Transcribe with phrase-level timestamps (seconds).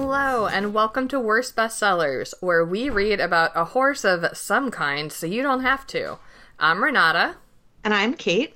[0.00, 5.10] Hello, and welcome to Worst Bestsellers, where we read about a horse of some kind
[5.12, 6.18] so you don't have to.
[6.56, 7.34] I'm Renata,
[7.82, 8.52] And I'm Kait.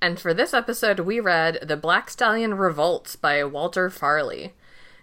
[0.00, 4.54] and for this episode, we read The Black Stallion Revolts by Walter Farley.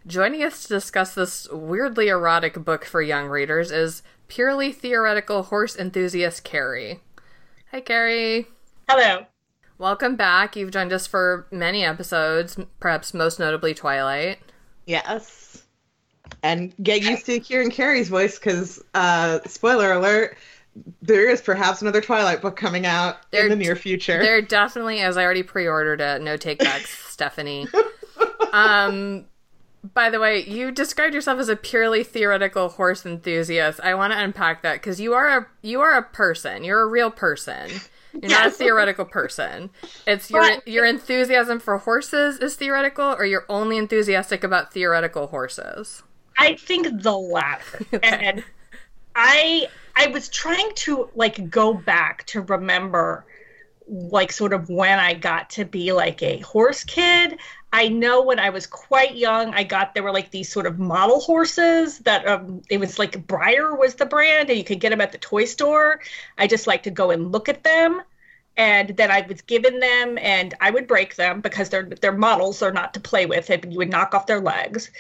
[0.08, 5.76] Joining us to discuss this weirdly erotic book for young readers is purely theoretical horse
[5.78, 7.02] enthusiast Carrie.
[7.72, 8.48] Hi, Carrie.
[8.90, 9.28] Hello.
[9.78, 10.56] Welcome back.
[10.56, 14.40] You've joined us for many episodes, perhaps most notably Twilight.
[14.88, 15.63] Yes.
[16.44, 20.38] And get used to Kieran Carrie's voice because, uh, spoiler alert,
[21.02, 24.20] there is perhaps another Twilight book coming out There- in the near future.
[24.22, 27.68] There definitely, as I already pre-ordered it, no takebacks, Stephenie.
[28.52, 29.26] Um,
[29.94, 33.80] by the way, you described yourself as a purely theoretical horse enthusiast.
[33.82, 36.64] I want to unpack that because you are a you are a person.
[36.64, 37.70] You're a real person.
[38.14, 39.72] You're not a theoretical person.
[40.08, 45.28] It's your But- your enthusiasm for horses is theoretical, or you're only enthusiastic about theoretical
[45.28, 46.04] horses.
[46.38, 47.86] I think the latter.
[48.04, 48.44] And
[49.16, 53.26] I I was trying to like go back to remember
[53.88, 57.38] like sort of when I got to be like a horse kid.
[57.72, 60.80] I know when I was quite young, I got there were like these sort of
[60.80, 64.90] model horses that um it was like Breyer was the brand and you could get
[64.90, 66.00] them at the toy store.
[66.38, 68.02] I just like to go and look at them.
[68.56, 72.60] And then I was given them and I would break them because they're they're models,
[72.60, 73.50] they're not to play with.
[73.50, 74.92] And you would knock off their legs.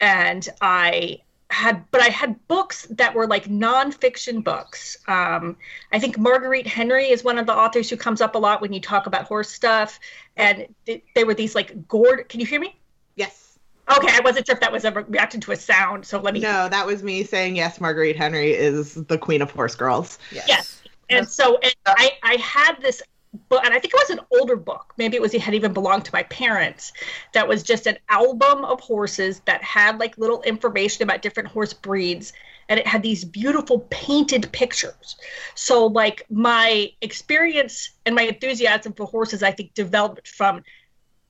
[0.00, 4.96] And I had but I had books that were like nonfiction books.
[5.06, 5.56] Um,
[5.92, 8.72] I think Marguerite Henry is one of the authors who comes up a lot when
[8.72, 10.00] you talk about horse stuff.
[10.36, 12.28] And th- they were these like gourd.
[12.28, 12.78] Can you hear me?
[13.14, 13.58] yes.
[13.88, 16.04] Okay, I wasn't sure if that was a reaction to a sound.
[16.04, 16.40] So let me.
[16.40, 20.18] No, that was me saying yes, Marguerite Henry is the queen of horse girls.
[20.32, 20.46] Yes.
[20.48, 20.82] Yes.
[21.08, 23.00] And so and I I had this
[23.48, 24.92] book, and I think it was an older book.
[24.96, 26.92] Maybe it was it had even belonged to my parents.
[27.32, 31.72] That was just an album of horses that had like little information about different horse
[31.72, 32.32] breeds,
[32.68, 35.16] and it had these beautiful painted pictures.
[35.54, 40.62] So like my experience and my enthusiasm for horses, I think developed from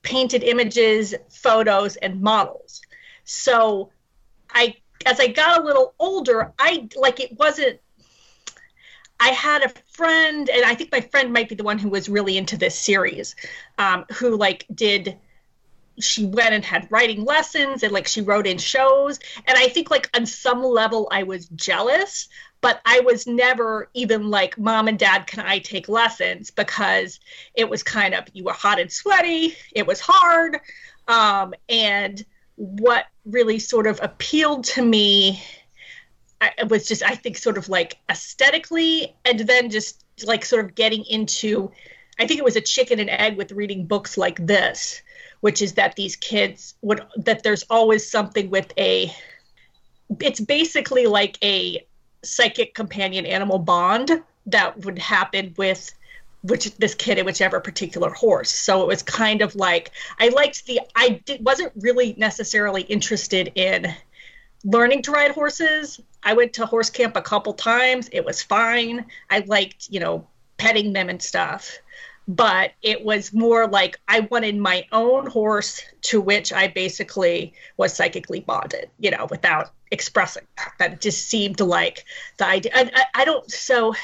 [0.03, 2.81] painted images, photos, and models.
[3.25, 3.91] So
[4.55, 7.81] I as I got a little older, I like it wasn't
[9.19, 12.09] I had a friend, and I think my friend might be the one who was
[12.09, 13.35] really into this series,
[13.79, 15.17] um, who like did.
[15.99, 19.91] She went and had writing lessons, and like she rode in shows, and I think
[19.91, 22.29] like on some level I was jealous,
[22.61, 27.19] but I was never even like, "Mom and Dad, can I take lessons?" Because
[27.55, 30.61] it was kind of you were hot and sweaty, it was hard,
[31.09, 32.23] um, and
[32.57, 35.43] what really sort of appealed to me
[36.41, 40.75] it was just I think sort of like aesthetically, and then just like sort of
[40.75, 41.71] getting into.
[42.19, 45.03] I think it was a chicken and egg with reading books like this,
[45.41, 49.15] which is that these kids would that there's always something with a.
[50.21, 51.87] It's basically like a
[52.23, 55.93] psychic companion animal bond that would happen with
[56.43, 58.51] which this kid in whichever particular horse.
[58.51, 63.53] So it was kind of like I liked the I did, wasn't really necessarily interested
[63.55, 63.95] in
[64.67, 66.01] learning to ride horses.
[66.23, 68.11] I went to horse camp a couple times.
[68.13, 69.07] It was fine.
[69.31, 70.27] I liked, you know,
[70.59, 71.79] petting them and stuff.
[72.29, 77.95] But it was more like I wanted my own horse to which I basically was
[77.95, 80.73] psychically bonded, you know, without expressing that.
[80.81, 82.05] That just seemed like
[82.39, 82.73] the idea.
[82.75, 83.95] I, I, I don't, so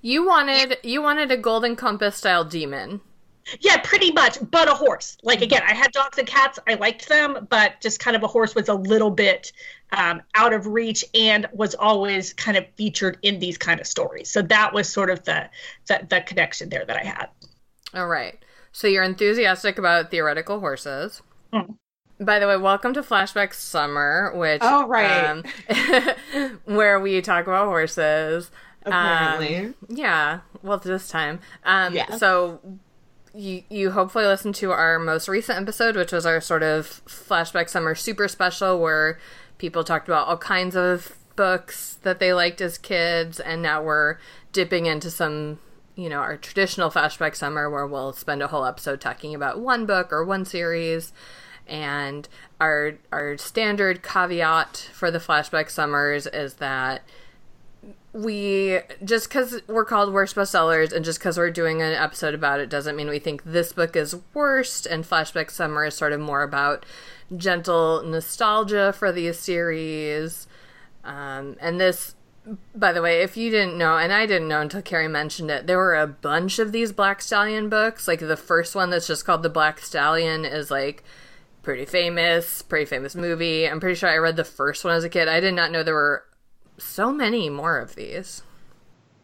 [0.00, 3.00] You wanted you wanted a golden compass style daemon.
[3.60, 5.16] Yeah, pretty much, but a horse.
[5.22, 6.58] Like again, I had dogs and cats.
[6.66, 9.52] I liked them, but just kind of a horse was a little bit
[9.92, 14.28] um, out of reach and was always kind of featured in these kind of stories.
[14.28, 15.48] So that was sort of the
[15.86, 17.28] the, the connection there that I had.
[17.94, 18.36] All right.
[18.72, 21.22] So you're enthusiastic about theoretical horses.
[21.52, 21.76] Mm.
[22.18, 25.24] By the way, welcome to Flashback Summer, which Oh, right.
[25.24, 25.44] um,
[26.64, 28.50] where we talk about horses.
[28.84, 29.74] Um, Apparently.
[29.88, 30.40] yeah.
[30.62, 31.40] Well, this time.
[31.64, 32.16] Um, Yeah.
[32.16, 32.60] So
[33.36, 37.68] you you hopefully listened to our most recent episode, which was our sort of Flashback
[37.68, 39.18] Summer super special, where
[39.58, 44.18] people talked about all kinds of books that they liked as kids, and now we're
[44.52, 45.58] dipping into some
[45.94, 49.86] you know our traditional flashback summer where we'll spend a whole episode talking about one
[49.86, 51.12] book or one series.
[51.68, 52.28] And
[52.60, 57.02] our our standard caveat for the flashback summers is that
[58.16, 62.60] we just because we're called worst bestsellers and just because we're doing an episode about
[62.60, 66.20] it doesn't mean we think this book is worst and flashback summer is sort of
[66.20, 66.86] more about
[67.36, 70.46] gentle nostalgia for these series
[71.04, 72.14] um, and this
[72.74, 75.66] by the way if you didn't know and i didn't know until carrie mentioned it
[75.66, 79.26] there were a bunch of these black stallion books like the first one that's just
[79.26, 81.04] called the black stallion is like
[81.62, 83.68] pretty famous, pretty famous movie.
[83.68, 85.26] I'm pretty sure I read the first one as a kid.
[85.26, 86.22] I did not know there were
[86.78, 88.42] so many more of these.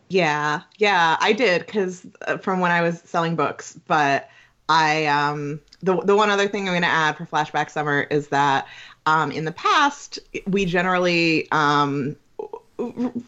[0.08, 3.78] Yeah, yeah, I did because uh, from when I was selling books.
[3.87, 4.28] But
[4.69, 8.28] I, um, the the one other thing I'm going to add for Flashback Summer is
[8.28, 8.66] that
[9.06, 12.16] um, in the past we generally um,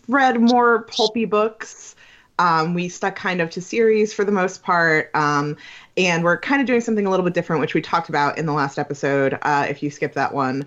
[0.08, 1.96] read more pulpy books.
[2.38, 5.10] Um, we stuck kind of to series for the most part.
[5.14, 5.56] Um,
[5.96, 8.46] and we're kind of doing something a little bit different, which we talked about in
[8.46, 9.38] the last episode.
[9.42, 10.66] Uh, if you skip that one,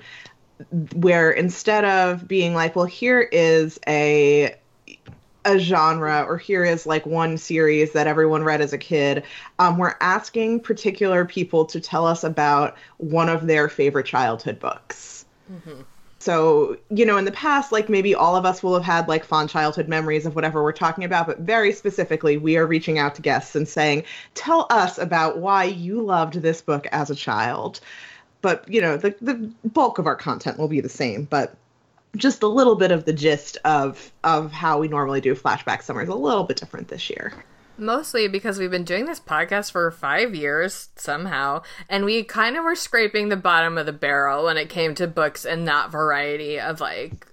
[0.95, 4.55] where instead of being like, well, here is a
[5.47, 9.23] a genre or here is like one series that everyone read as a kid
[9.59, 15.25] um, we're asking particular people to tell us about one of their favorite childhood books
[15.49, 15.81] mm-hmm.
[16.19, 19.23] so you know in the past like maybe all of us will have had like
[19.23, 23.15] fond childhood memories of whatever we're talking about but very specifically we are reaching out
[23.15, 24.03] to guests and saying
[24.33, 27.79] tell us about why you loved this book as a child
[28.41, 31.55] but you know the, the bulk of our content will be the same but
[32.15, 36.09] just a little bit of the gist of of how we normally do flashback summers
[36.09, 37.33] a little bit different this year.
[37.79, 42.63] Mostly because we've been doing this podcast for five years somehow and we kind of
[42.63, 46.59] were scraping the bottom of the barrel when it came to books and that variety
[46.59, 47.27] of like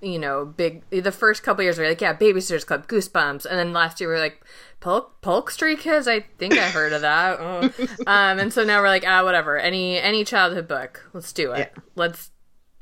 [0.00, 3.58] you know big the first couple years we were like yeah babysitters club goosebumps and
[3.58, 4.44] then last year we were like
[4.84, 7.62] polk, polk street kids i think i heard of that oh.
[8.06, 11.72] um and so now we're like ah whatever any any childhood book let's do it
[11.74, 11.82] yeah.
[11.96, 12.30] let's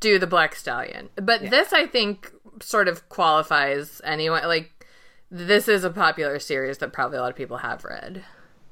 [0.02, 1.08] do the Black Stallion.
[1.16, 1.50] But yeah.
[1.50, 4.44] this, I think, sort of qualifies anyway.
[4.44, 4.86] Like,
[5.30, 8.22] this is a popular series that probably a lot of people have read.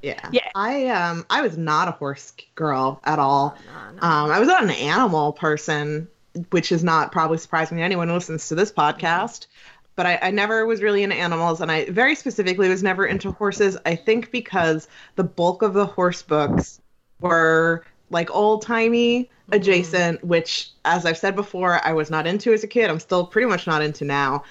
[0.03, 0.29] Yeah.
[0.33, 0.49] Yeah.
[0.55, 3.57] I um I was not a horse girl at all.
[3.67, 4.03] No, no.
[4.03, 6.09] Um I was not an animal person,
[6.51, 9.47] which is not probably surprising to anyone who listens to this podcast.
[9.97, 13.33] But I, I never was really into animals and I very specifically was never into
[13.33, 13.77] horses.
[13.85, 16.81] I think because the bulk of the horse books
[17.21, 19.55] were like old timey mm-hmm.
[19.55, 22.91] adjacent, which, as I've said before, I was not into as a kid.
[22.91, 24.45] I'm still pretty much not into now.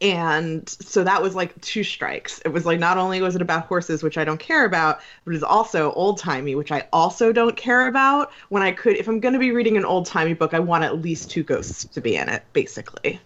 [0.00, 2.40] And so that was like two strikes.
[2.44, 5.34] It was like not only was it about horses, which I don't care about, but
[5.34, 8.32] it's also old timey, which I also don't care about.
[8.48, 10.84] When I could, if I'm going to be reading an old timey book, I want
[10.84, 13.20] at least two ghosts to be in it, basically.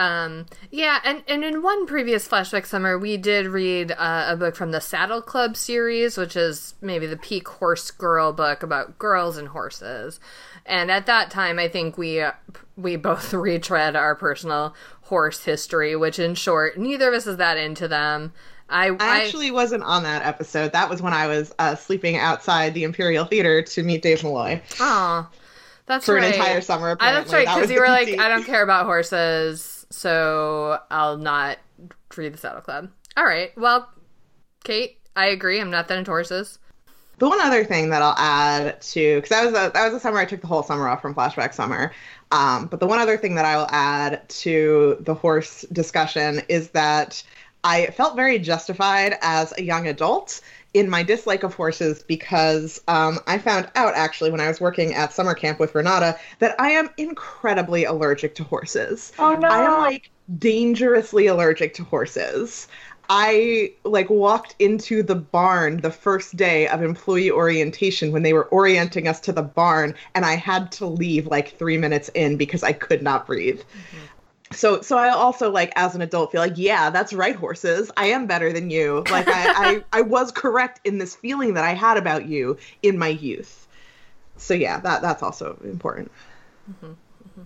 [0.00, 4.56] Um, yeah, and, and in one previous flashback summer, we did read uh, a book
[4.56, 9.36] from the Saddle Club series, which is maybe the peak horse girl book about girls
[9.36, 10.18] and horses.
[10.64, 12.32] And at that time, I think we uh,
[12.78, 17.58] we both retread our personal horse history, which, in short, neither of us is that
[17.58, 18.32] into them.
[18.70, 20.72] I, I actually I, wasn't on that episode.
[20.72, 24.62] That was when I was uh, sleeping outside the Imperial Theater to meet Dave Malloy.
[24.80, 25.28] Oh,
[25.84, 26.14] that's right.
[26.14, 26.24] for right.
[26.24, 26.92] an entire summer.
[26.92, 27.20] Apparently.
[27.20, 31.58] that's right because that you were like, I don't care about horses so I'll not
[32.16, 32.90] read the Saddle Club.
[33.16, 33.56] All right.
[33.56, 33.88] Well,
[34.64, 35.60] Kait, I agree.
[35.60, 36.58] I'm not that into horses.
[37.18, 40.00] The one other thing that I'll add to, because that was a, that was a
[40.00, 41.92] summer I took the whole summer off from Flashback Summer.
[42.30, 46.70] Um, but the one other thing that I will add to the horse discussion is
[46.70, 47.22] that
[47.62, 50.40] I felt very justified as a young adult
[50.74, 54.94] in my dislike of horses because um, I found out actually when I was working
[54.94, 59.12] at summer camp with Renata that I am incredibly allergic to horses.
[59.18, 59.48] Oh no!
[59.48, 62.68] I am like dangerously allergic to horses.
[63.12, 68.44] I like walked into the barn the first day of employee orientation when they were
[68.50, 72.62] orienting us to the barn, and I had to leave like three minutes in because
[72.62, 73.58] I could not breathe.
[73.58, 74.09] Mm-hmm
[74.52, 77.90] so so i also like as an adult feel like yeah that's right horses.
[77.96, 79.04] I am better than you.
[79.10, 82.98] Like I, I i was correct in this feeling that i had about you in
[82.98, 83.68] my youth.
[84.36, 86.10] So yeah that that's also important.
[86.70, 86.86] Mm-hmm.
[86.86, 87.42] Mm-hmm.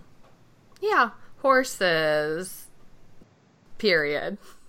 [0.81, 2.67] yeah horses
[3.77, 4.37] period.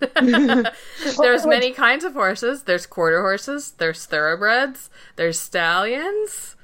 [1.17, 2.63] There's many kinds of horses.
[2.63, 6.55] There's quarter horses there's thoroughbreds there's stallions.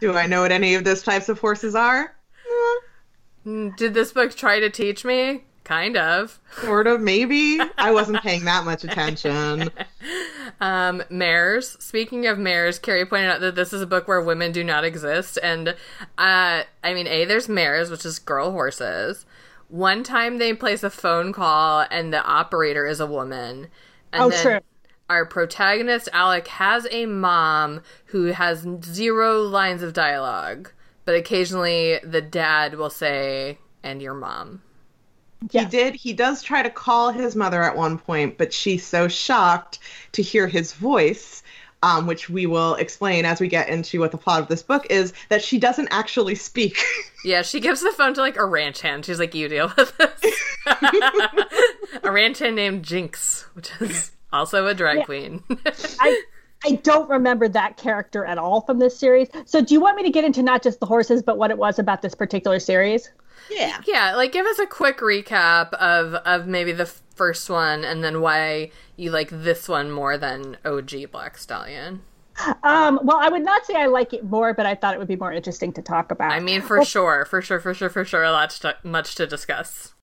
[0.00, 2.14] Do i know what any of those types of horses are
[3.46, 5.42] did this book try to teach me?
[5.62, 6.38] Kind of.
[6.62, 7.58] Sort of, maybe.
[7.78, 9.70] I wasn't paying that much attention.
[10.60, 11.76] um, mares.
[11.80, 14.84] Speaking of mares, Carrie pointed out that this is a book where women do not
[14.84, 15.38] exist.
[15.42, 15.70] And,
[16.18, 19.26] uh, I mean, A, there's mares, which is girl horses.
[19.68, 23.68] One time they place a phone call and the operator is a woman.
[24.12, 24.60] And oh, then true.
[25.08, 30.70] Our protagonist, Alec, has a mom who has zero lines of dialogue
[31.06, 34.60] but occasionally the dad will say, and your mom.
[35.50, 35.94] He did.
[35.94, 39.78] He does try to call his mother at one point, but she's so shocked
[40.12, 41.42] to hear his voice,
[41.82, 44.86] um, which we will explain as we get into what the plot of this book
[44.90, 46.82] is, that she doesn't actually speak.
[47.24, 49.04] yeah, she gives the phone to like a ranch hand.
[49.04, 50.42] She's like, "You deal with this."
[52.02, 55.04] a ranch hand named Jinx, which is also a drag yeah.
[55.04, 55.44] queen.
[56.00, 56.22] I
[56.66, 59.28] I don't remember that character at all from this series.
[59.44, 61.58] So, do you want me to get into not just the horses, but what it
[61.58, 63.10] was about this particular series?
[63.50, 63.80] Yeah.
[63.86, 68.20] Yeah, like give us a quick recap of of maybe the first one and then
[68.20, 72.02] why you like this one more than OG Black Stallion.
[72.62, 75.08] Um, well, I would not say I like it more, but I thought it would
[75.08, 76.32] be more interesting to talk about.
[76.32, 79.14] I mean, for well, sure, for sure, for sure, for sure, a lot to, much
[79.14, 79.94] to discuss.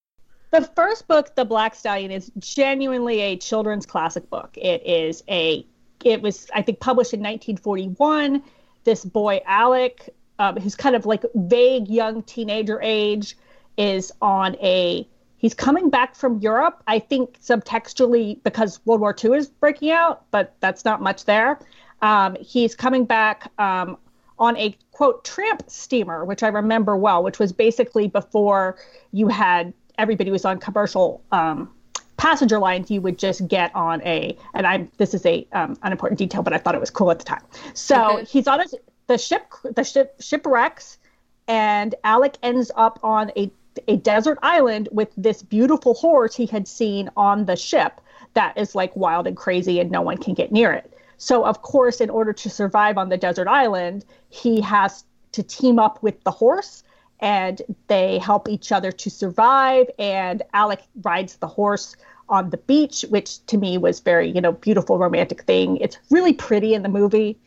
[0.50, 4.58] The first book, The Black Stallion, is genuinely a children's classic book.
[4.58, 5.66] It is a,
[6.06, 8.44] it was I think published in 1941.
[8.84, 13.38] This boy Alec, um, who's kind of like vague young teenager age,
[13.78, 15.08] is on a
[15.38, 16.82] he's coming back from Europe.
[16.88, 21.60] I think subtextually because World War II is breaking out, but that's not much there.
[22.02, 23.98] Um, he's coming back um,
[24.38, 28.78] on a quote tramp steamer, which I remember well, which was basically before
[29.12, 31.70] you had everybody was on commercial um,
[32.18, 32.90] passenger lines.
[32.92, 36.54] You would just get on a, and I'm this is a um, unimportant detail, but
[36.54, 37.44] I thought it was cool at the time.
[37.74, 38.66] So he's on a,
[39.08, 40.98] the ship, the ship shipwrecks,
[41.48, 43.52] and Alec ends up on a
[43.88, 48.00] a desert island with this beautiful horse he had seen on the ship
[48.34, 50.92] that is like wild and crazy and no one can get near it.
[51.18, 55.80] So, of course, in order to survive on the desert island, he has to team
[55.80, 56.84] up with the horse
[57.24, 59.90] and they help each other to survive.
[59.98, 61.96] And Alec rides the horse
[62.28, 65.78] on the beach, which to me was very, you know, beautiful romantic thing.
[65.78, 67.40] It's really pretty in the movie.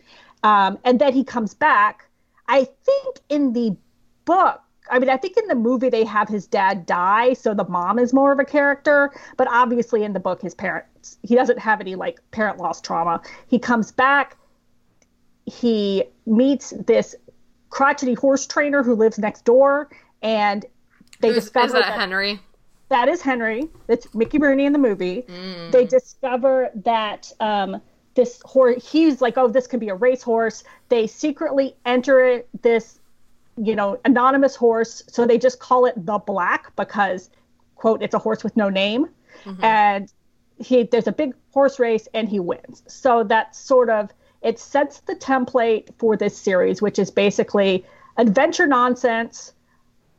[0.43, 2.09] Um, and then he comes back.
[2.49, 3.77] I think in the
[4.25, 7.69] book, I mean, I think in the movie they have his dad die, so the
[7.69, 9.11] mom is more of a character.
[9.37, 13.21] But obviously, in the book, his parents, he doesn't have any like parent loss trauma.
[13.49, 14.39] He comes back,
[15.45, 17.15] he meets this
[17.77, 19.91] crotchety horse trainer who lives next door,
[20.23, 20.65] and
[21.21, 22.41] they Who's, discover is that, that Henry.
[22.89, 23.69] That is Henry.
[23.87, 25.27] That's Mickey Rooney in the movie.
[25.29, 25.73] Mm.
[25.73, 27.83] They discover that um,
[28.15, 30.65] this horse, he's like, oh, this could be a racehorse.
[30.89, 32.99] They secretly enter this
[33.59, 35.03] you know, anonymous horse.
[35.07, 37.29] So they just call it the black because,
[37.75, 39.07] quote, it's a horse with no name.
[39.45, 39.65] Mm-hmm.
[39.65, 40.13] And
[40.59, 42.83] he there's a big horse race and he wins.
[42.87, 44.11] So that's sort of
[44.47, 47.85] it sets the template for this series, which is basically
[48.17, 49.53] adventure nonsense,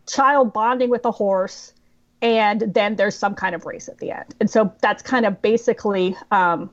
[0.05, 1.73] child bonding with a horse,
[2.21, 4.35] and then there's some kind of race at the end.
[4.41, 6.69] And so that's kind of basically um,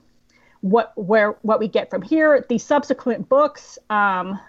[0.62, 2.44] what where what we get from here.
[2.48, 3.78] The subsequent books.
[3.88, 4.40] Um,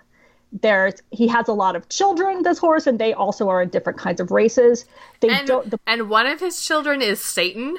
[0.62, 4.00] there's he has a lot of children this horse and they also are in different
[4.00, 4.86] kinds of races
[5.20, 7.76] they and, don't the, and one of his children is satan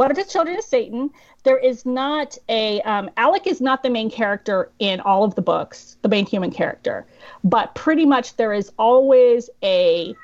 [0.00, 1.10] of his children is satan?
[1.44, 5.42] There is not a um, alec is not the main character in all of the
[5.42, 7.06] books the main human character.
[7.44, 10.14] But pretty much there is always a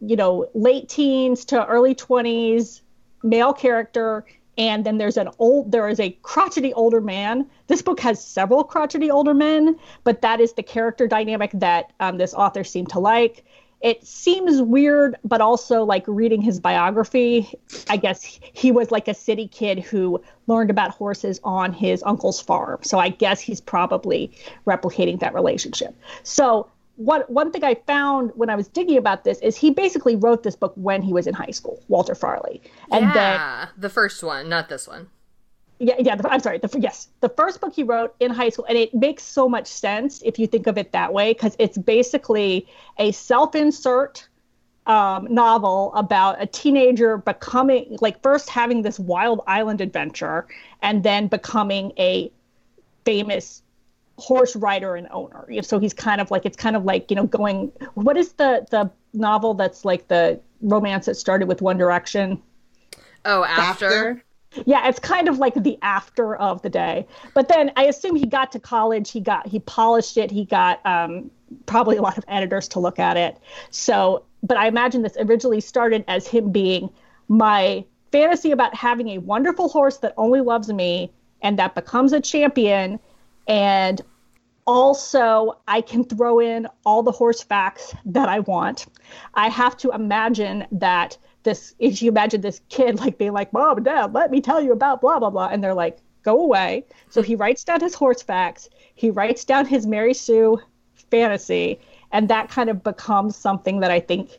[0.00, 2.80] you know late teens to early 20s
[3.22, 4.24] male character.
[4.58, 7.46] And then there's an old there is a crotchety older man.
[7.66, 12.18] This book has several crotchety older men but that is the character dynamic that um,
[12.18, 13.44] this author seemed to like
[13.82, 17.52] it seems weird but also like reading his biography
[17.88, 22.40] i guess he was like a city kid who learned about horses on his uncle's
[22.40, 22.78] farm.
[22.82, 24.30] So i guess he's probably
[24.66, 25.94] replicating that relationship.
[26.22, 30.16] So one one thing I found when I was digging about this is he basically
[30.16, 32.60] wrote this book when he was in high school, Walter Farley,
[32.90, 35.08] and yeah, then the first one, not this one.
[35.82, 36.14] Yeah, yeah.
[36.14, 36.58] The, I'm sorry.
[36.58, 39.66] The yes, the first book he wrote in high school, and it makes so much
[39.66, 44.28] sense if you think of it that way, because it's basically a self-insert
[44.86, 50.46] um, novel about a teenager becoming, like, first having this wild island adventure,
[50.82, 52.30] and then becoming a
[53.04, 53.62] famous
[54.18, 55.48] horse rider and owner.
[55.62, 57.72] So he's kind of like it's kind of like you know going.
[57.94, 62.40] What is the the novel that's like the romance that started with One Direction?
[63.24, 63.86] Oh, after.
[63.86, 64.24] after?
[64.66, 67.06] Yeah, it's kind of like the after of the day.
[67.34, 70.84] But then I assume he got to college, he got he polished it, he got
[70.86, 71.30] um,
[71.66, 73.38] probably a lot of editors to look at it.
[73.70, 76.90] So, but I imagine this originally started as him being
[77.28, 82.20] my fantasy about having a wonderful horse that only loves me and that becomes a
[82.20, 83.00] champion
[83.48, 84.02] and
[84.66, 88.86] also, I can throw in all the horse facts that I want.
[89.34, 93.76] I have to imagine that this, if you imagine this kid like being like, Mom
[93.76, 95.48] and Dad, let me tell you about blah, blah, blah.
[95.48, 96.84] And they're like, go away.
[97.10, 100.60] So he writes down his horse facts, he writes down his Mary Sue
[101.10, 101.80] fantasy,
[102.12, 104.38] and that kind of becomes something that I think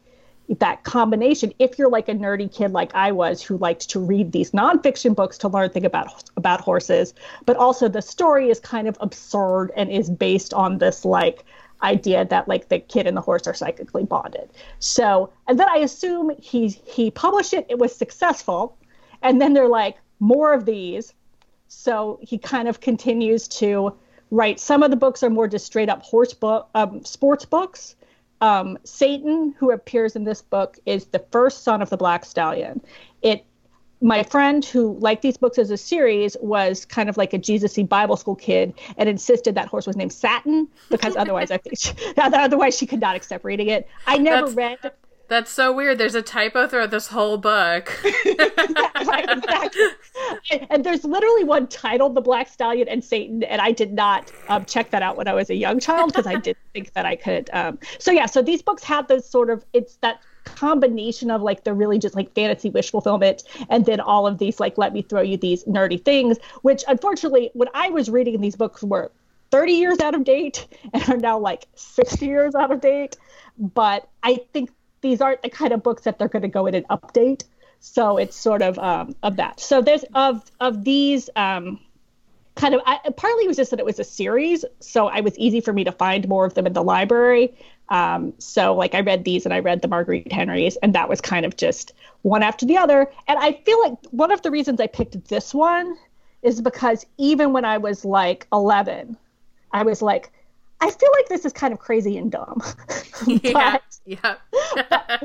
[0.60, 4.32] that combination if you're like a nerdy kid like i was who liked to read
[4.34, 7.14] these nonfiction books to learn things about about horses
[7.46, 11.46] but also the story is kind of absurd and is based on this like
[11.84, 14.50] idea that like the kid and the horse are psychically bonded
[14.80, 18.78] so and then i assume he he published it it was successful
[19.22, 21.14] and then they're like more of these
[21.68, 23.94] so he kind of continues to
[24.34, 24.60] right?
[24.60, 27.96] Some of the books are more just straight up horse book, um, sports books.
[28.42, 32.82] Um, Satan, who appears in this book, is the first son of the Black Stallion.
[33.22, 33.46] It
[34.04, 37.86] my friend who liked these books as a series was kind of like a Jesus-y
[37.86, 41.94] Bible school kid and insisted that horse was named Satin because otherwise I think she,
[42.18, 43.88] otherwise she could not accept reading it.
[44.06, 44.92] I never That's- read
[45.30, 45.98] That's so weird.
[45.98, 47.98] There's a typo throughout this whole book.
[48.04, 49.82] right, exactly.
[50.52, 54.32] And, and there's literally one titled "The Black Stallion and Satan," and I did not
[54.50, 57.06] um, check that out when I was a young child because I didn't think that
[57.06, 57.50] I could.
[57.54, 61.64] Um, so yeah, so these books have those sort of it's that combination of like
[61.64, 65.02] the really just like fantasy wish fulfillment and then all of these like let me
[65.02, 69.12] throw you these nerdy things which unfortunately when i was reading these books were
[69.54, 73.18] 30 years out of date and are now like 60 years out of date.
[73.58, 74.72] But i think
[75.02, 77.44] these aren't the kind of books that they're going to go in and update.
[77.80, 79.60] So it's sort of um, of that.
[79.60, 81.80] So there's of of these um,
[82.56, 85.38] kind of I, partly it was just that it was a series so it was
[85.38, 87.56] easy for me to find more of them in the library
[87.90, 91.22] um, so like i read these and i read the marguerite henrys and that was
[91.22, 94.80] kind of just one after the other and i feel like one of the reasons
[94.80, 95.98] i picked this one
[96.42, 99.18] is because even when i was like 11
[99.72, 100.32] i was like
[100.82, 102.62] i feel like this is kind of crazy and dumb
[103.54, 104.36] but, yeah.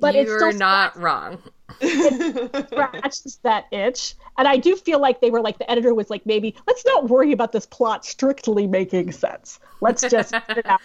[0.00, 1.42] but you're were still not wrong.
[1.80, 4.14] scratches that itch.
[4.38, 7.08] And I do feel like they were like the editor was like maybe let's not
[7.08, 9.58] worry about this plot strictly making sense.
[9.80, 10.80] Let's just it out,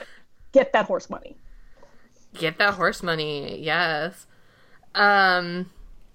[0.58, 1.38] get that horse money.
[2.34, 3.60] Get that horse money.
[3.62, 4.26] Yes.
[4.96, 5.70] Um.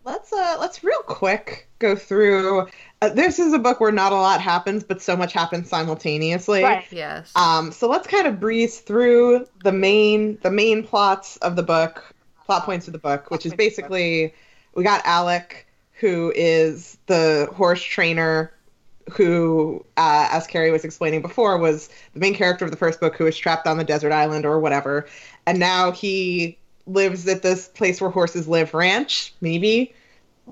[0.05, 2.67] let's uh let's real quick go through
[3.03, 6.61] uh, this is a book where not a lot happens but so much happens simultaneously
[6.65, 6.85] Right.
[6.91, 7.31] Yes.
[7.37, 12.13] um so let's kind of breeze through the main the main plots of the book
[12.47, 14.35] plot points of the book which is basically
[14.75, 15.69] we got alec
[16.01, 18.53] who is the horse trainer
[19.17, 23.17] who uh, as carrie was explaining before was the main character of the first book
[23.17, 25.07] who was trapped on the desert island or whatever
[25.47, 29.95] and now he lives at this place where horses live ranch maybe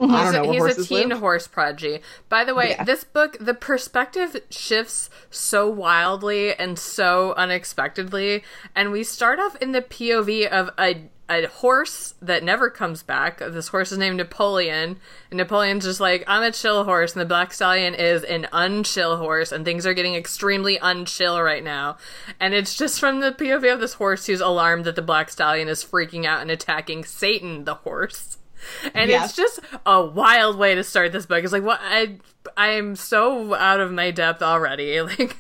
[0.01, 1.19] I don't know a, he's a teen live.
[1.19, 2.01] horse prodigy.
[2.29, 2.85] By the way, Yeah.
[2.85, 9.73] this book, the perspective shifts so wildly and so unexpectedly, and we start off in
[9.73, 13.39] the POV of a a horse that never comes back.
[13.39, 14.99] This horse is named Napoleon,
[15.31, 19.19] and Napoleon's just like, I'm a chill horse, and the Black Stallion is an unchill
[19.19, 21.97] horse, and things are getting extremely unchill right now.
[22.41, 25.69] And it's just from the POV of this horse who's alarmed that the Black Stallion
[25.69, 28.37] is freaking out and attacking Satan, the horse.
[28.95, 29.31] And Yes.
[29.31, 31.43] it's just a wild way to start this book.
[31.43, 32.19] It's like what I
[32.57, 35.01] I am so out of my depth already.
[35.01, 35.37] Like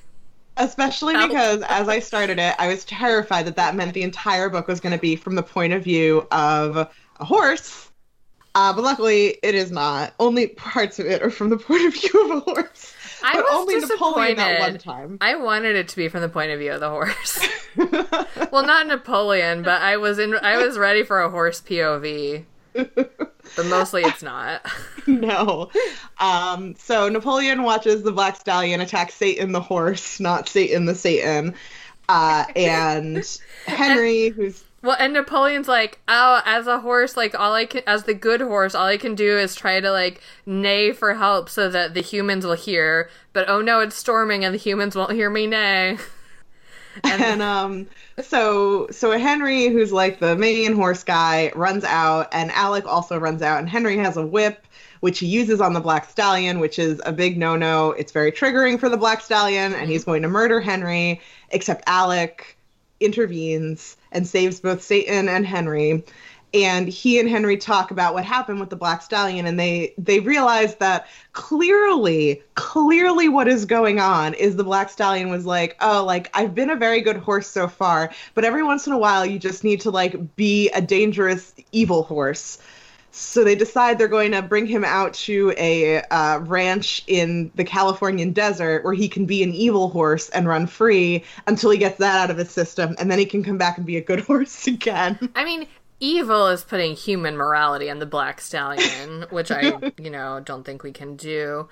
[0.57, 4.69] Especially because as I started it, I was terrified that that meant the entire book
[4.69, 6.91] was going to be from the point of view of a
[7.25, 7.91] horse.
[8.55, 10.13] Uh, but luckily, it is not.
[10.19, 12.95] Only parts of it are from the point of view of a horse.
[13.23, 15.19] I but was only Napoleon that one time.
[15.21, 17.47] I wanted it to be from the point of view of the horse.
[18.51, 22.45] well, not Napoleon, but I was in I was ready for a horse POV.
[23.56, 24.64] But mostly it's not.
[25.06, 25.70] no.
[26.18, 31.54] Um, so Napoleon watches the Black Stallion attack Satan the horse, not Satan the Satan.
[32.09, 37.66] Uh, and Henry, who's Well, and Napoleon's like, oh, as a horse, like all I
[37.66, 41.14] can, as the good horse, all I can do is try to like neigh for
[41.14, 43.11] help so that the humans will hear.
[43.33, 45.98] But oh no, it's storming and the humans won't hear me neigh.
[47.05, 47.87] And um
[48.22, 53.42] so so henry who's like the main horse guy runs out and alec also runs
[53.42, 54.66] out and henry has a whip
[55.00, 57.92] which he uses on the black stallion which is a big no-no.
[57.92, 62.57] It's very triggering for the black stallion and he's going to murder henry except alec
[63.00, 66.05] intervenes and saves both satan and henry
[66.53, 70.21] and he and henry talk about what happened with the black stallion and they they
[70.21, 76.05] realize that clearly clearly what is going on is the black stallion was like oh
[76.05, 79.25] like i've been a very good horse so far but every once in a while
[79.25, 82.59] you just need to like be a dangerous evil horse
[83.13, 87.65] so they decide they're going to bring him out to a uh, ranch in the
[87.65, 91.99] Californian desert where he can be an evil horse and run free until he gets
[91.99, 94.21] that out of his system, and then he can come back and be a good
[94.27, 95.19] horse again.
[95.35, 95.67] I mean,
[96.01, 100.83] evil is putting human morality on the black stallion, which I, you know, don't think
[100.83, 101.69] we can do.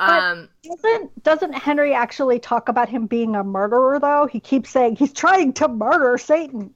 [0.00, 4.26] Um, Doesn't doesn't Henry actually talk about him being a murderer though?
[4.26, 6.74] He keeps saying he's trying to murder Satan.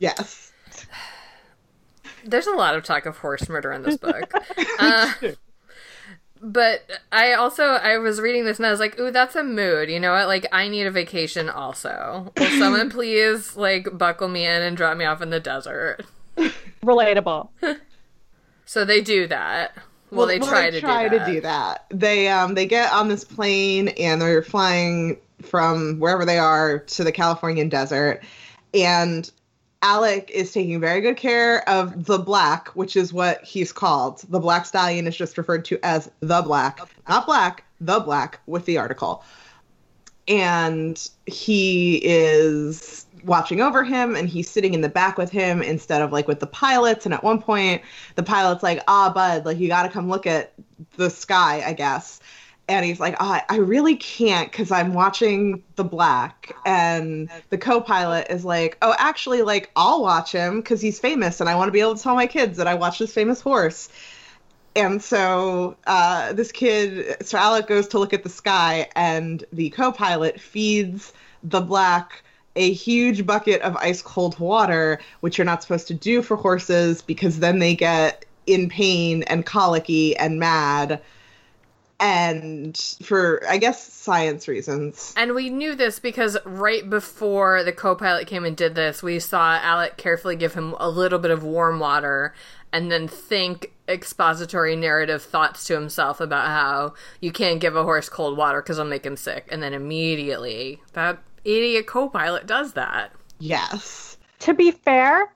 [0.00, 0.52] Yes.
[2.24, 4.32] there's a lot of talk of horse murder in this book.
[4.78, 5.12] Uh,
[6.40, 9.90] but I also I was reading this and I was like, "Ooh, that's a mood."
[9.90, 10.28] You know what?
[10.28, 12.32] Like I need a vacation also.
[12.36, 16.04] Will someone please like buckle me in and drop me off in the desert?
[16.82, 17.48] Relatable.
[18.68, 19.72] So they do that.
[20.10, 21.32] Well, they try to try do to that.
[21.32, 21.86] do that.
[21.88, 27.02] They um they get on this plane and they're flying from wherever they are to
[27.02, 28.22] the Californian desert,
[28.74, 29.30] and
[29.80, 34.22] Alec is taking very good care of the black, which is what he's called.
[34.28, 38.66] The black stallion is just referred to as the black, not black, the black with
[38.66, 39.24] the article.
[40.26, 46.02] And he is watching over him and he's sitting in the back with him instead
[46.02, 47.04] of like with the pilots.
[47.04, 47.82] And at one point,
[48.14, 50.52] the pilot's like, ah, bud, like you got to come look at
[50.96, 52.20] the sky, I guess.
[52.70, 56.54] And he's like, oh, I really can't because I'm watching the black.
[56.66, 61.40] And the co pilot is like, oh, actually, like, I'll watch him because he's famous
[61.40, 63.40] and I want to be able to tell my kids that I watch this famous
[63.40, 63.88] horse.
[64.76, 69.70] And so uh, this kid, so Alec goes to look at the sky, and the
[69.70, 72.22] co pilot feeds the black
[72.58, 77.00] a huge bucket of ice cold water, which you're not supposed to do for horses
[77.00, 81.00] because then they get in pain and colicky and mad.
[82.00, 85.12] And for, I guess, science reasons.
[85.16, 89.18] And we knew this because right before the co pilot came and did this, we
[89.18, 92.34] saw Alec carefully give him a little bit of warm water
[92.72, 98.08] and then think expository narrative thoughts to himself about how you can't give a horse
[98.08, 99.48] cold water because it'll make him sick.
[99.50, 103.12] And then immediately, that idiot co pilot does that.
[103.38, 104.16] Yes.
[104.40, 105.32] To be fair,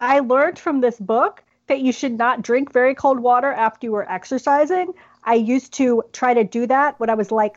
[0.00, 3.92] I learned from this book that you should not drink very cold water after you
[3.92, 4.92] were exercising.
[5.24, 7.56] I used to try to do that when I was like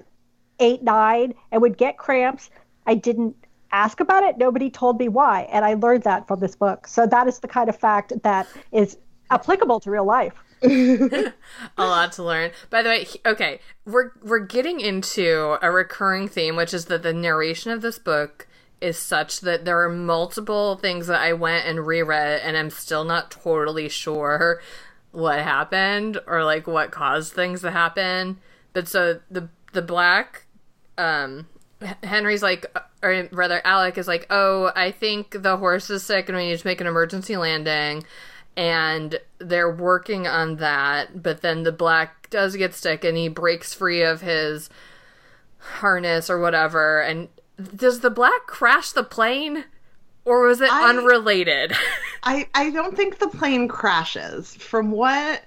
[0.59, 2.49] eight, nine, and would get cramps.
[2.85, 3.35] I didn't
[3.71, 4.37] ask about it.
[4.37, 5.41] Nobody told me why.
[5.51, 6.87] And I learned that from this book.
[6.87, 8.97] So that is the kind of fact that is
[9.31, 10.33] applicable to real life.
[11.77, 12.51] a lot to learn.
[12.69, 17.13] By the way, okay, we're we're getting into a recurring theme, which is that the
[17.13, 18.47] narration of this book
[18.81, 23.03] is such that there are multiple things that I went and reread, and I'm still
[23.03, 24.61] not totally sure
[25.11, 28.37] what happened or like what caused things to happen.
[28.73, 30.45] But so the the black,
[30.97, 31.47] um,
[32.03, 32.65] Henry's like,
[33.03, 36.59] or rather, Alec is like, oh, I think the horse is sick, and we need
[36.59, 38.03] to make an emergency landing
[38.57, 43.73] and they're working on that but then the black does get sick and he breaks
[43.73, 44.69] free of his
[45.59, 47.27] harness or whatever and
[47.75, 49.65] does the black crash the plane
[50.25, 51.73] or was it I- unrelated
[52.25, 54.55] I, I don't think the plane crashes.
[54.55, 55.43] From what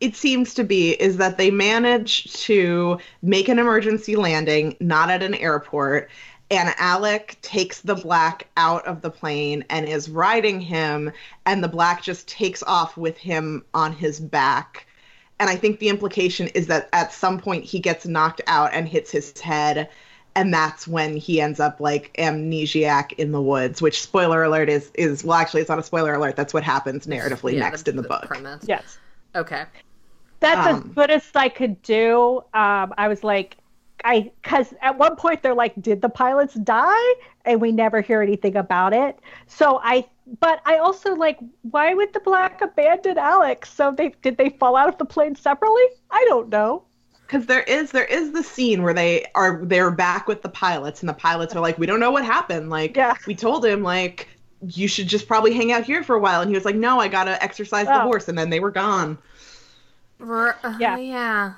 [0.00, 5.22] it seems to be, is that they manage to make an emergency landing, not at
[5.22, 6.08] an airport,
[6.50, 11.12] and Alec takes the black out of the plane and is riding him,
[11.46, 14.86] and the black just takes off with him on his back.
[15.38, 18.86] And I think the implication is that at some point he gets knocked out and
[18.88, 19.88] hits his head,
[20.34, 23.80] and that's when he ends up like amnesiac in the woods.
[23.80, 26.36] Which spoiler alert is is well, actually, it's not a spoiler alert.
[26.36, 28.26] That's what happens narratively Yeah, next in the, book.
[28.26, 28.98] premise Yes.
[29.34, 29.64] okay
[30.40, 32.38] That's Um, as good as I could do.
[32.54, 33.56] Um, I was like,
[34.04, 37.12] I because at one point they're like, did the pilots die?
[37.44, 39.18] And we never hear anything about it.
[39.46, 40.06] So I,
[40.40, 43.72] but I also like, why would the black abandon Alex?
[43.72, 45.82] So they did they fall out of the plane separately?
[46.10, 46.82] I don't know.
[47.26, 51.00] because there is there is the scene where they are they're back with the pilots
[51.00, 53.14] and the pilots are like we don't know what happened like Yeah.
[53.26, 54.26] we told him like
[54.66, 56.98] you should just probably hang out here for a while and he was like no
[57.00, 58.06] i gotta exercise the Oh.
[58.10, 59.16] horse and then they were gone
[60.20, 61.54] R- uh, Yeah.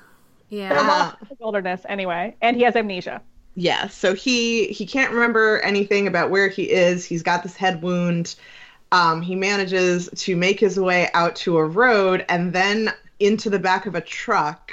[0.53, 0.73] Yeah.
[0.73, 3.21] They're yeah lost in the wilderness anyway, and he has amnesia.
[3.55, 7.05] yeah so he he can't remember anything about where he is.
[7.05, 8.35] He's got this head wound.
[8.91, 13.59] Um, he manages to make his way out to a road and then into the
[13.59, 14.71] back of a truck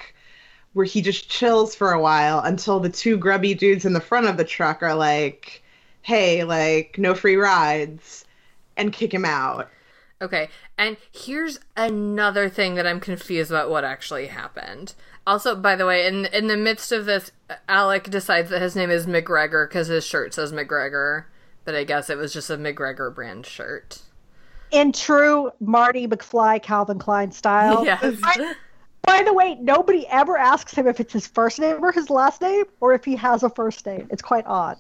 [0.75, 4.27] where he just chills for a while until the two grubby dudes in the front
[4.27, 5.63] of the truck are like
[6.03, 8.25] hey like no free rides
[8.77, 9.71] and kick him out.
[10.23, 14.95] Okay, and here's another thing that I'm confused about what actually happened.
[15.31, 17.31] Also, by the way, in in the midst of this,
[17.69, 21.27] Alec decides that his name is McGregor because his shirt says McGregor,
[21.65, 24.03] but I guess it was just a McGregor brand shirt.
[24.73, 27.85] In true Marty McFly Calvin Klein style.
[27.85, 28.21] yes.
[29.03, 32.43] By the way, nobody ever asks him if it's his first name or his last
[32.43, 34.09] name, or if he has a first name.
[34.11, 34.79] It's quite odd.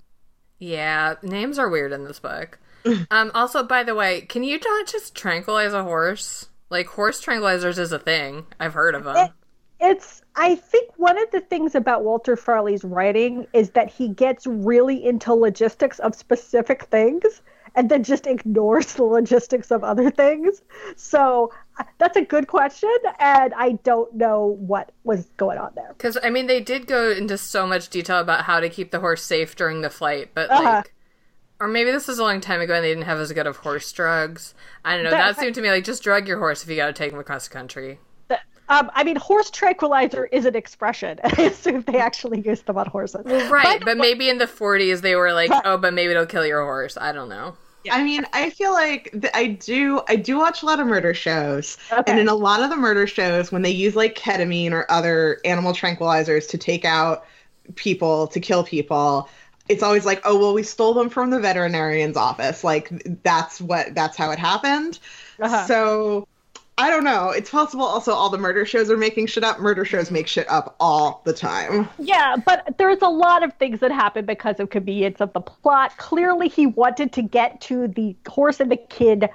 [0.58, 2.58] Yeah, names are weird in this book.
[3.12, 6.48] um, also, by the way, can you not just tranquilize a horse?
[6.70, 8.46] Like, horse tranquilizers is a thing.
[8.58, 9.16] I've heard of them.
[9.16, 9.30] It-
[9.80, 14.46] It's, I think, one of the things about Walter Farley's writing is that he gets
[14.46, 17.42] really into logistics of specific things
[17.76, 20.62] and then just ignores the logistics of other things.
[20.96, 25.94] So uh, that's a good question, and I don't know what was going on there.
[25.96, 29.00] Because, I mean, they did go into so much detail about how to keep the
[29.00, 30.62] horse safe during the flight, but, Uh-huh.
[30.62, 30.94] like,
[31.60, 33.58] or maybe this was a long time ago and they didn't have as good of
[33.58, 34.54] horse drugs.
[34.84, 35.10] I don't know.
[35.10, 37.12] That- That, seemed to me like just drug your horse if you got to take
[37.12, 37.98] him across the country.
[38.70, 41.18] That- Um, I mean, horse tranquilizer is an expression.
[41.24, 43.26] I assume they actually use them on horses.
[43.50, 46.62] Right, but maybe in the 40s they were like, oh, but maybe it'll kill your
[46.62, 46.96] horse.
[46.96, 47.56] I don't know.
[47.90, 50.02] I mean, I feel like th- I do.
[50.06, 52.12] I do watch a lot of murder shows, Okay.
[52.12, 55.40] and in a lot of the murder shows, when they use like ketamine or other
[55.46, 57.24] animal tranquilizers to take out
[57.76, 59.30] people to kill people,
[59.70, 62.62] it's always like, oh well, we stole them from the veterinarian's office.
[62.62, 62.90] Like
[63.22, 64.98] that's what that's how it happened.
[65.40, 65.66] Uh-huh.
[65.66, 66.28] So
[66.80, 67.28] I don't know.
[67.28, 67.84] It's possible.
[67.84, 69.60] Also, all the murder shows are making shit up.
[69.60, 71.86] Murder shows make shit up all the time.
[71.98, 75.94] Yeah, but there's a lot of things that happen because of convenience of the plot.
[75.98, 79.28] Clearly, he wanted to get to the horse and the kid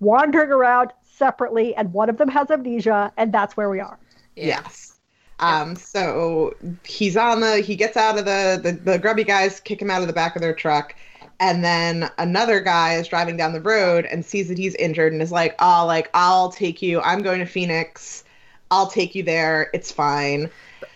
[0.00, 3.98] wandering around separately, and one of them has amnesia, and that's where we are.
[4.34, 4.98] Yes.
[5.40, 9.80] Um, so he's on the he gets out of the, the the grubby guys kick
[9.80, 10.96] him out of the back of their truck
[11.40, 15.22] and then another guy is driving down the road and sees that he's injured and
[15.22, 17.00] is like, "Oh, like I'll take you.
[17.00, 18.24] I'm going to Phoenix.
[18.70, 19.70] I'll take you there.
[19.72, 20.50] It's fine."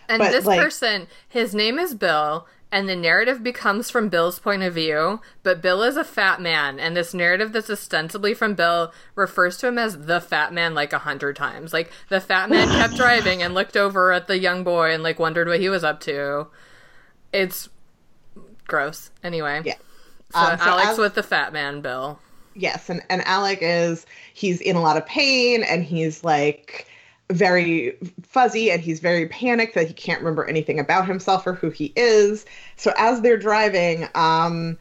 [0.09, 4.38] And But, this like- person, his name is Bill, and the narrative becomes from Bill's
[4.38, 8.55] point of view, but Bill is a fat man, and this narrative that's ostensibly from
[8.55, 11.72] Bill refers to him as the fat man like a hundred times.
[11.72, 15.18] Like, the fat man kept driving and looked over at the young boy and, like,
[15.18, 16.48] wondered what he was up to.
[17.33, 17.68] It's
[18.66, 19.11] gross.
[19.22, 19.62] Anyway.
[19.64, 19.76] Yeah.
[20.33, 22.18] So, Um, so Alex with the fat man, Bill.
[22.55, 26.87] Yes, and and Alec is he's in a lot of pain and he's like
[27.31, 31.71] very fuzzy and he's very panicked that he can't remember anything about himself or who
[31.71, 32.45] he is.
[32.77, 34.79] So as they're driving, um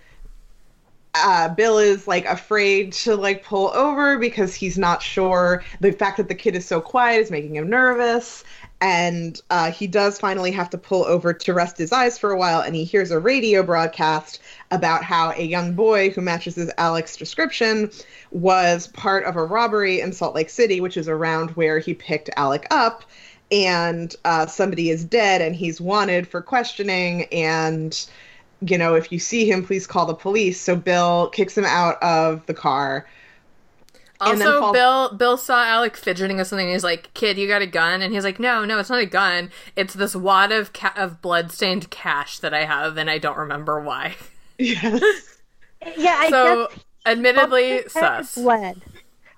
[1.14, 5.64] uh, Bill is like afraid to like pull over because he's not sure.
[5.82, 8.44] The fact that the kid is so quiet is making him nervous.
[8.80, 12.38] And uh, he does finally have to pull over to rest his eyes for a
[12.38, 12.62] while.
[12.62, 14.40] And he hears a radio broadcast
[14.72, 17.92] about how a young boy who matches his Alex description
[18.32, 22.30] was part of a robbery in Salt Lake City, which is around where he picked
[22.38, 23.04] Alec up.
[23.52, 27.26] And uh, somebody is dead and he's wanted for questioning.
[27.34, 28.08] And
[28.62, 30.62] you know, if you see him, please call the police.
[30.62, 33.08] So Bill kicks him out of the car.
[34.22, 36.68] Also, fall- Bill Bill saw Alec fidgeting with something.
[36.68, 39.00] And he's like, "Kid, you got a gun?" And he's like, "No, no, it's not
[39.00, 39.50] a gun.
[39.76, 43.82] It's this wad of ca- of bloodstained cash that I have, and I don't remember
[43.82, 44.16] why."
[44.62, 45.02] Yes.
[45.97, 48.36] Yeah, I so, guess admittedly, Pumpkinhead sus.
[48.36, 48.82] Bled.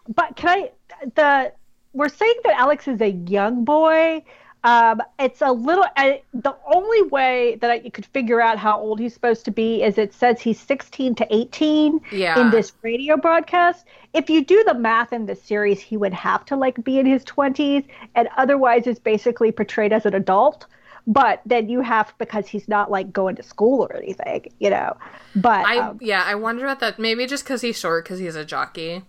[0.09, 0.71] But can I
[1.15, 1.53] the
[1.93, 4.23] we're saying that Alex is a young boy.
[4.65, 5.85] Um, it's a little.
[5.97, 9.83] I, the only way that I could figure out how old he's supposed to be
[9.83, 12.39] is it says he's 16 to 18 Yeah.
[12.39, 13.85] in this radio broadcast.
[14.13, 17.05] If you do the math in this series, he would have to like be in
[17.05, 20.65] his 20s, and otherwise is basically portrayed as an adult.
[21.05, 24.95] But then you have because he's not like going to school or anything, you know.
[25.35, 26.97] But I um, yeah, I wonder about that.
[26.99, 29.03] Maybe just because he's short, because he's a jockey.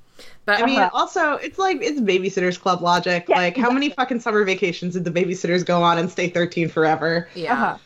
[0.44, 0.90] But I mean, Uh-huh.
[0.92, 3.26] also, it's like it's Babysitters Club logic.
[3.28, 6.68] Yeah, like, how many fucking summer vacations did the babysitters go on and stay 13
[6.68, 7.28] forever?
[7.34, 7.52] yeah.
[7.52, 7.78] uh-huh.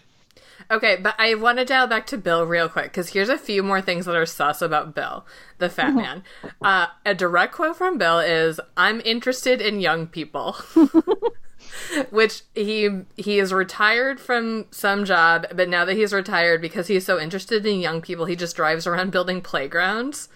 [0.70, 3.62] Okay, but I want to dial back to Bill real quick because here's a few
[3.62, 5.24] more things that are sus about Bill,
[5.56, 6.22] the fat man.
[6.60, 10.56] Uh, a direct quote from Bill is, "I'm interested in young people,"
[12.10, 17.06] which he he is retired from some job, but now that he's retired, because he's
[17.06, 20.28] so interested in young people, he just drives around building playgrounds.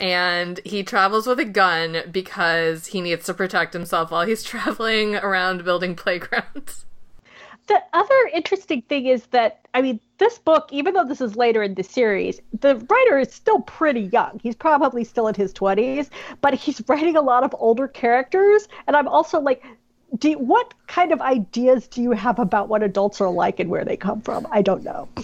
[0.00, 5.16] And he travels with a gun because he needs to protect himself while he's traveling
[5.16, 6.84] around building playgrounds.
[7.66, 11.62] The other interesting thing is that, I mean, this book, even though this is later
[11.62, 14.38] in the series, the writer is still pretty young.
[14.42, 16.10] He's probably still in his 20s,
[16.42, 18.68] but he's writing a lot of older characters.
[18.86, 19.64] And I'm also like,
[20.18, 23.84] do what kind of ideas do you have about what adults are like and where
[23.84, 24.46] they come from?
[24.50, 25.08] I don't know.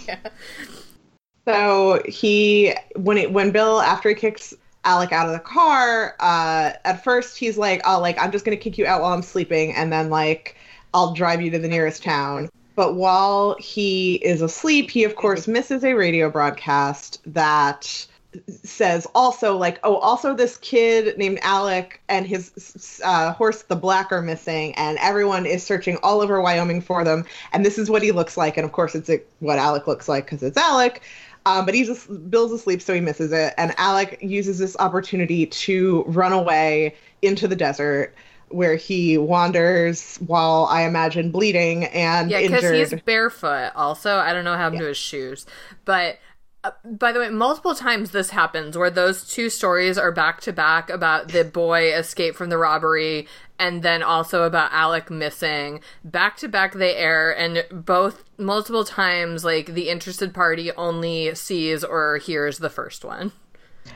[1.47, 6.73] So he, when it, when Bill, after he kicks Alec out of the car, uh,
[6.85, 9.73] at first he's like, "Oh, like I'm just gonna kick you out while I'm sleeping,
[9.73, 10.55] and then like
[10.93, 15.47] I'll drive you to the nearest town." But while he is asleep, he of course
[15.47, 18.05] misses a radio broadcast that
[18.47, 24.11] says also like, "Oh, also this kid named Alec and his uh, horse, the Black,
[24.11, 28.01] are missing, and everyone is searching all over Wyoming for them, and this is what
[28.01, 31.01] he looks like." And of course, it's uh, what Alec looks like because it's Alec.
[31.45, 33.55] Um, but he's just, Bill's asleep, so he misses it.
[33.57, 38.13] And Alec uses this opportunity to run away into the desert,
[38.49, 43.71] where he wanders while I imagine bleeding and Yeah, because he's barefoot.
[43.75, 45.45] Also, I don't know what happened to his shoes,
[45.85, 46.19] but.
[46.63, 50.53] Uh, by the way, multiple times this happens where those two stories are back to
[50.53, 55.81] back about the boy escape from the robbery and then also about Alec missing.
[56.03, 61.83] Back to back they air and both multiple times like the interested party only sees
[61.83, 63.31] or hears the first one.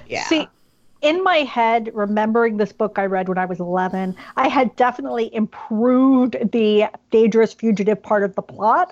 [0.08, 0.24] yeah.
[0.26, 0.48] See,
[1.02, 5.34] in my head, remembering this book I read when I was 11, I had definitely
[5.36, 8.92] improved the dangerous fugitive part of the plot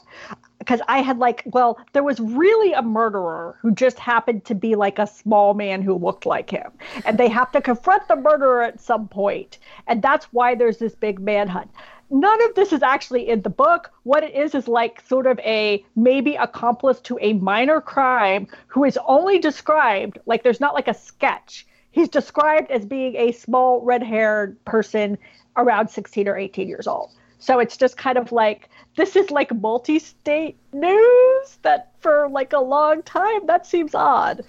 [0.63, 4.75] because I had like, well, there was really a murderer who just happened to be
[4.75, 6.71] like a small man who looked like him.
[7.05, 9.59] And they have to confront the murderer at some point.
[9.87, 11.69] And that's why there's this big manhunt.
[12.09, 13.91] None of this is actually in the book.
[14.03, 18.85] What it is is like sort of a maybe accomplice to a minor crime who
[18.85, 21.67] is only described like there's not like a sketch.
[21.91, 25.17] He's described as being a small red haired person
[25.57, 27.11] around 16 or 18 years old.
[27.43, 32.59] So it's just kind of like this is like multi-state news that for like a
[32.59, 34.45] long time that seems odd.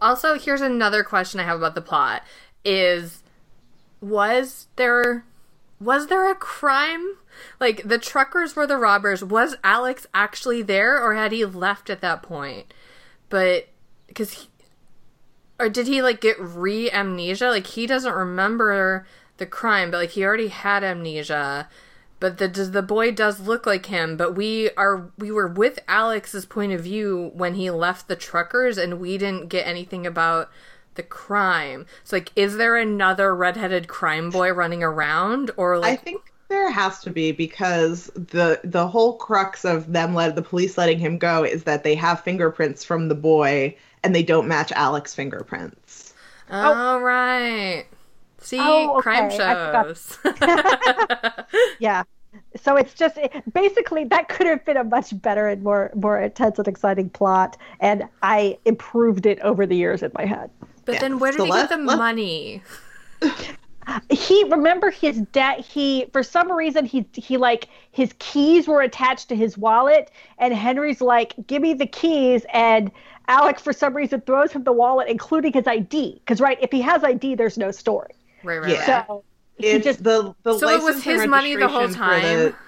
[0.00, 2.22] Also, here's another question I have about the plot
[2.64, 3.24] is
[4.00, 5.24] was there
[5.80, 7.16] was there a crime?
[7.58, 9.24] Like the truckers were the robbers.
[9.24, 12.72] Was Alex actually there or had he left at that point?
[13.28, 13.70] But
[14.14, 14.46] cuz
[15.58, 17.48] or did he like get re amnesia?
[17.48, 19.04] Like he doesn't remember
[19.38, 21.68] the crime, but like he already had amnesia
[22.20, 26.46] but the the boy does look like him but we are we were with alex's
[26.46, 30.50] point of view when he left the truckers and we didn't get anything about
[30.94, 36.02] the crime so like is there another redheaded crime boy running around or like I
[36.02, 40.78] think there has to be because the the whole crux of them let the police
[40.78, 44.72] letting him go is that they have fingerprints from the boy and they don't match
[44.72, 46.14] Alex's fingerprints.
[46.50, 47.86] all right
[48.38, 50.18] See, Oh, crime okay, I shows.
[51.80, 52.02] Yeah.
[52.54, 56.20] So it's just it, basically that could have been a much better and more more
[56.20, 60.50] intense and exciting plot, and I improved it over the years in my head.
[60.84, 61.00] but Yeah.
[61.00, 62.62] then where did So he get the let- money?
[64.10, 69.28] he remember his dad he for some reason he he like his keys were attached
[69.28, 72.90] to his wallet and henry's like give me the keys and
[73.28, 76.80] alec for some reason throws him the wallet including his id because right if he
[76.82, 78.10] has id there's no story
[78.46, 78.96] Right, right, Yeah.
[78.98, 79.06] right.
[79.06, 79.24] so
[79.58, 82.58] he It's just the the So it was his money the whole registration the- time?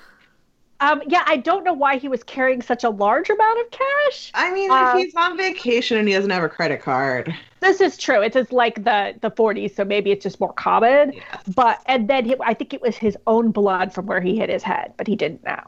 [0.80, 4.30] um yeah i don't know why he was carrying such a large amount of cash
[4.34, 7.80] I mean, Uh, if he's on vacation and he doesn't have a credit card, this
[7.80, 11.42] is true it's just like the the 40s so maybe it's just more common Yes.
[11.56, 14.48] but and then he, i think it was his own blood from where he hit
[14.50, 15.60] his head but he didn't know.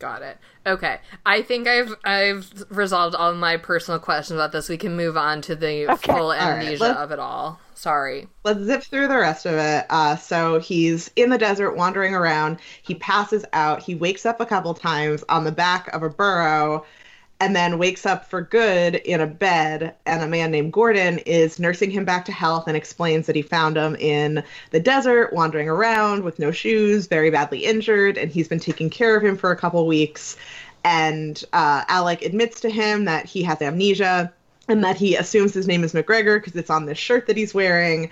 [0.00, 0.36] Got it.
[0.66, 0.98] Okay.
[1.24, 4.68] I think I've I've resolved all my personal questions about this.
[4.68, 6.12] We can move on to the Okay.
[6.12, 7.60] full amnesia let's- of it all.
[7.74, 8.28] Sorry.
[8.44, 9.86] let's zip through the rest of it.
[9.90, 12.58] Uh, so he's in the desert wandering around.
[12.82, 13.82] He passes out.
[13.82, 16.84] He wakes up a couple times on the back of a burro
[17.40, 19.94] and then wakes up for good in a bed.
[20.06, 23.42] And a man named Gordon is nursing him back to health and explains that he
[23.42, 28.16] found him in the desert, wandering around with no shoes, very badly injured.
[28.16, 30.36] And he's been taking care of him for a couple weeks.
[30.84, 34.32] And uh, Alec admits to him that he has amnesia
[34.68, 37.54] and that he assumes his name is McGregor because it's on this shirt that he's
[37.54, 38.10] wearing.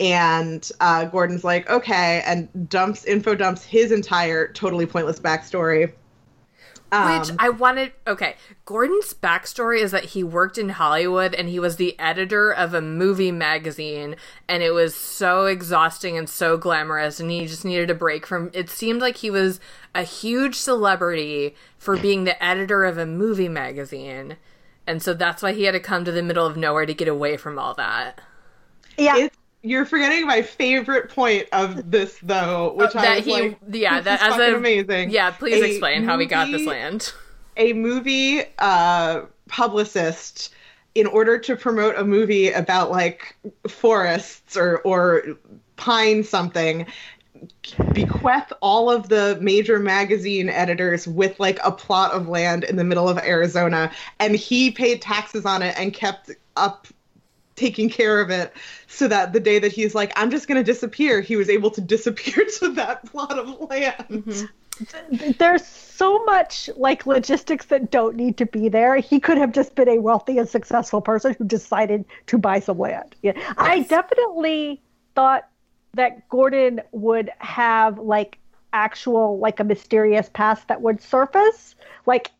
[0.00, 5.92] And uh, Gordon's like, okay, and dumps info dumps his entire totally pointless backstory.
[6.94, 7.92] Which Um, I wanted.
[8.06, 8.36] Okay,
[8.66, 12.82] Gordon's backstory is that he worked in Hollywood and he was the editor of a
[12.82, 14.14] movie magazine,
[14.46, 18.50] and it was so exhausting and so glamorous, and he just needed a break from.
[18.52, 19.58] It seemed like he was
[19.94, 24.36] a huge celebrity for being the editor of a movie magazine,
[24.86, 27.08] and so that's why he had to come to the middle of nowhere to get
[27.08, 28.20] away from all that.
[28.98, 33.24] yeah it's, you're forgetting my favorite point of this, though, which I Oh, that was
[33.24, 35.10] he, like, yeah, this that is as a amazing.
[35.10, 37.12] Yeah, please A explain how we got this land.
[37.56, 40.54] a movie uh, publicist
[40.94, 43.36] in order to promote a movie about like
[43.68, 45.22] forests or or
[45.76, 46.86] pine something
[47.92, 52.84] bequeath all of the major magazine editors with like a plot of land in the
[52.84, 56.86] middle of Arizona and he paid taxes on it and kept up
[57.56, 58.52] taking care of it
[58.86, 61.70] so that the day that he's like I'm just going to disappear he was able
[61.72, 64.06] to disappear to that plot of land.
[64.08, 65.32] Mm-hmm.
[65.38, 68.96] there's so much like logistics that don't need to be there.
[68.96, 72.78] He could have just been a wealthy and successful person who decided to buy some
[72.78, 73.14] land.
[73.22, 73.34] Yeah.
[73.56, 74.80] I definitely
[75.14, 75.48] thought
[75.94, 78.38] that Gordon would have like
[78.72, 81.74] actual like a mysterious past that would surface.
[82.06, 82.30] Like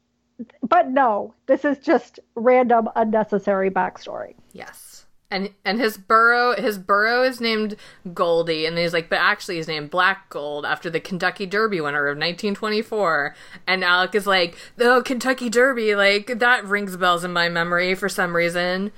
[0.62, 4.34] but no, this is just random unnecessary backstory.
[4.53, 5.07] Yes.
[5.30, 7.76] And and his burro his burro is named
[8.12, 12.07] Goldie and he's like but actually he's named Black Gold after the Kentucky Derby winner
[12.07, 13.34] of 1924
[13.66, 18.11] and Alec is like the Kentucky Derby like that rings bells in my memory for
[18.11, 18.92] some reason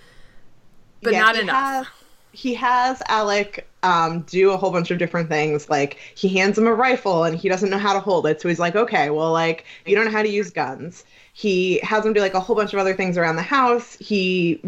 [1.02, 2.03] but Yeah, not he enough.
[2.34, 5.68] He has Alec um, do a whole bunch of different things.
[5.68, 8.48] Like he hands him a rifle and he doesn't know how to hold it, so
[8.48, 12.12] he's like, "Okay, well, like you don't know how to use guns." He has him
[12.12, 13.96] do like a whole bunch of other things around the house.
[14.00, 14.60] He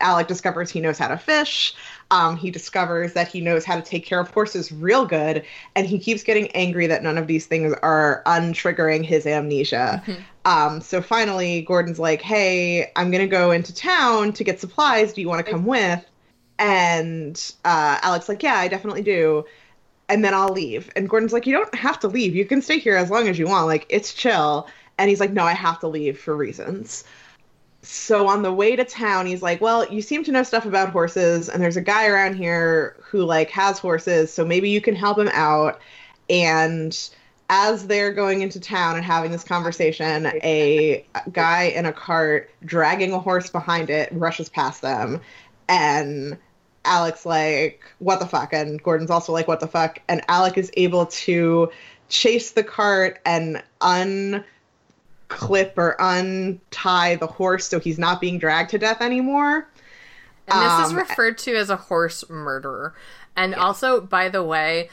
[0.00, 1.74] Alec discovers he knows how to fish.
[2.10, 5.44] Um, he discovers that he knows how to take care of horses real good,
[5.74, 10.02] and he keeps getting angry that none of these things are untriggering his amnesia.
[10.06, 10.22] Mm-hmm.
[10.46, 15.12] Um, so finally, Gordon's like, "Hey, I'm gonna go into town to get supplies.
[15.12, 16.04] Do you want to come with?"
[16.58, 19.44] And uh, Alec's like, "Yeah, I definitely do."
[20.08, 20.90] And then I'll leave.
[20.96, 22.34] And Gordon's like, "You don't have to leave.
[22.34, 23.66] You can stay here as long as you want.
[23.66, 27.04] Like, it's chill." And he's like, "No, I have to leave for reasons."
[27.84, 30.88] so on the way to town he's like well you seem to know stuff about
[30.88, 34.94] horses and there's a guy around here who like has horses so maybe you can
[34.94, 35.78] help him out
[36.30, 37.10] and
[37.50, 43.12] as they're going into town and having this conversation a guy in a cart dragging
[43.12, 45.20] a horse behind it rushes past them
[45.68, 46.38] and
[46.84, 50.70] Alec's like what the fuck and Gordon's also like what the fuck and Alec is
[50.76, 51.70] able to
[52.08, 54.44] chase the cart and unclip
[55.76, 59.68] or untie the horse so he's not being dragged to death anymore.
[60.46, 62.94] And this um, is referred to as a horse murderer.
[63.34, 63.58] And yeah.
[63.58, 64.90] also, by the way,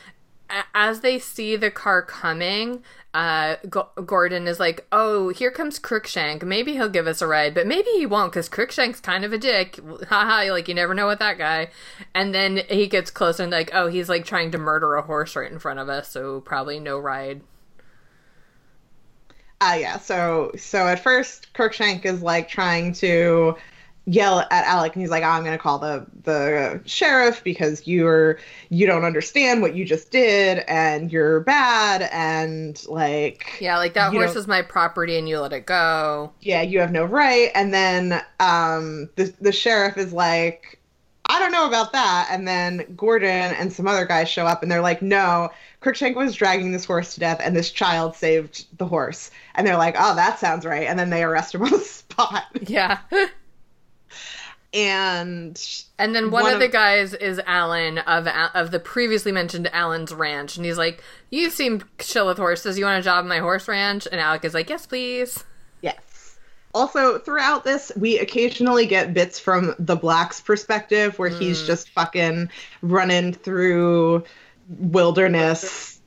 [0.74, 2.84] as they see the car coming,
[3.14, 6.44] uh, G- Gordon is like, "Oh, here comes Crookshank.
[6.44, 9.38] Maybe he'll give us a ride, but maybe he won't because Crookshank's kind of a
[9.38, 9.80] dick.
[10.10, 11.70] Haha, like you never know with that guy."
[12.16, 15.36] And then he gets closer and like, "Oh, he's like trying to murder a horse
[15.36, 17.42] right in front of us, so probably no ride."
[19.60, 19.98] Uh, yeah.
[19.98, 23.56] So so at first, Crookshank is like trying to
[24.06, 27.88] yell at Alec, and he's like, oh, "I'm going to call the the sheriff because
[27.88, 28.40] you're
[28.70, 34.14] you don't understand what you just did, and you're bad, and like yeah, like that
[34.14, 36.32] horse is my property, and you let it go.
[36.42, 40.78] Yeah, you have no right." And then um, the the sheriff is like.
[41.30, 42.28] I don't know about that.
[42.30, 45.50] And then Gordon and some other guys show up and they're like, no,
[45.80, 49.78] Crookshank was dragging this horse to death and this child saved the horse and they're
[49.78, 52.44] like, "Oh, that sounds right," and then they arrest him on the spot.
[52.62, 53.00] Yeah.
[54.74, 59.32] and and then one, one of, of, the guys is Alan of of the previously
[59.32, 62.78] mentioned Alan's ranch, and he's like, "You seem chill with horses.
[62.78, 65.44] You want a job in my horse ranch?" And Alec is like, "Yes, please."
[65.82, 66.38] Yes.
[66.74, 71.38] Also, throughout this, we occasionally get bits from the black's perspective, where mm.
[71.38, 72.50] he's just fucking
[72.82, 74.24] running through
[74.80, 76.00] wilderness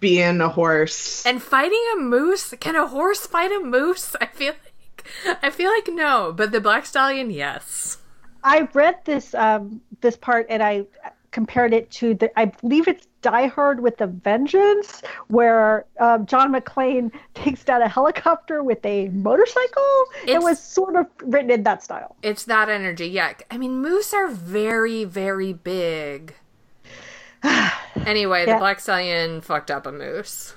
[0.00, 2.54] being a horse and fighting a moose.
[2.60, 4.14] Can a horse fight a moose?
[4.20, 4.67] I feel like
[5.42, 7.98] I feel like no, but the black stallion, yes.
[8.44, 10.86] I read this um, this part and I
[11.30, 16.52] compared it to the I believe it's Die Hard with a Vengeance, where um, John
[16.52, 20.04] McClane takes down a helicopter with a motorcycle.
[20.22, 22.16] It's, it was sort of written in that style.
[22.22, 23.34] It's that energy, yeah.
[23.50, 26.34] I mean, moose are very, very big.
[28.06, 28.54] anyway, yeah.
[28.54, 30.54] the black stallion fucked up a moose.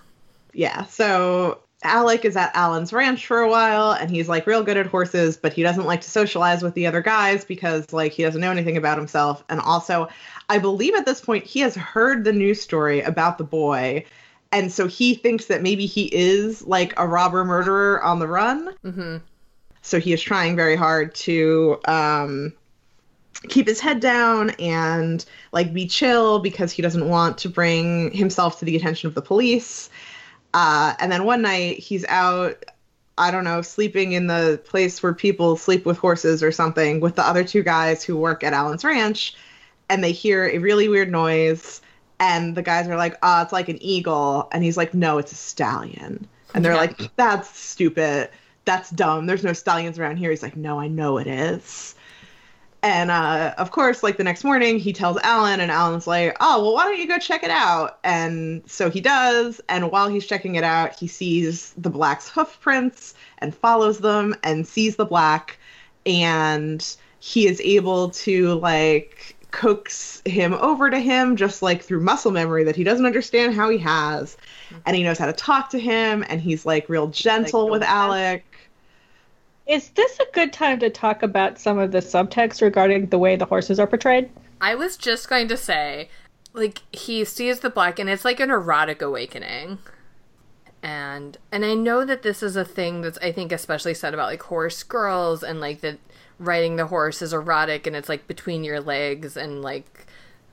[0.54, 4.78] Yeah, so Alec is at Alan's ranch for a while and he's like real good
[4.78, 8.24] at horses, but he doesn't like to socialize with the other guys because like he
[8.24, 9.44] doesn't know anything about himself.
[9.50, 10.08] And also,
[10.50, 14.06] I believe at this point he has heard the news story about the boy.
[14.52, 18.76] And so he thinks that maybe he is like a robber murderer on the run.
[18.84, 19.18] Mm-hmm.
[19.82, 22.54] So he is trying very hard to um,
[23.50, 28.60] keep his head down and like be chill because he doesn't want to bring himself
[28.60, 29.90] to the attention of the police.
[30.54, 32.64] Uh, and then one night he's out,
[33.18, 37.16] I don't know, sleeping in the place where people sleep with horses or something with
[37.16, 39.36] the other two guys who work at Alan's ranch,
[39.90, 41.82] and they hear a really weird noise.
[42.20, 45.32] And the guys are like, "Oh, it's like an eagle," and he's like, "No, it's
[45.32, 46.80] a stallion." And they're yeah.
[46.80, 48.30] like, "That's stupid.
[48.66, 49.26] That's dumb.
[49.26, 51.96] There's no stallions around here." He's like, "No, I know it is."
[52.84, 56.64] And uh, of course, like the next morning, he tells Alan, and Alan's like, "Oh,
[56.64, 59.62] well, why don't you go check it out?" And so he does.
[59.70, 64.36] And while he's checking it out, he sees the black's hoof prints and follows them
[64.44, 65.60] and sees the black,
[66.08, 72.32] and he is able to like coax him over to him just like through muscle
[72.32, 74.38] memory that he doesn't understand how he has,
[74.88, 77.84] and he knows how to talk to him, and he's like real gentle like, with
[77.84, 78.44] Alec
[79.68, 83.36] is this a good time to talk about some of the subtext regarding the way
[83.36, 84.30] the horses are portrayed?
[84.60, 86.10] I was just going to say,
[86.54, 89.80] like, he sees the black and it's like an erotic awakening.
[90.84, 94.32] And and I know that this is a thing that's I think especially said about
[94.32, 96.00] like horse girls and like that
[96.40, 100.08] riding the horse is erotic and it's like between your legs and like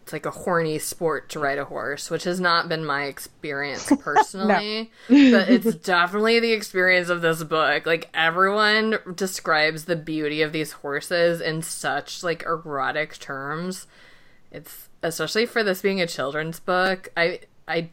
[0.09, 3.93] it's like a horny sport to ride a horse, which has not been my experience
[4.01, 7.85] personally, but it's definitely the experience of this book.
[7.85, 13.87] Like everyone describes the beauty of these horses in such like erotic terms.
[14.51, 17.11] It's especially for this being a children's book.
[17.15, 17.91] I I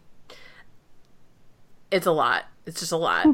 [1.92, 2.46] it's a lot.
[2.66, 3.28] It's just a lot.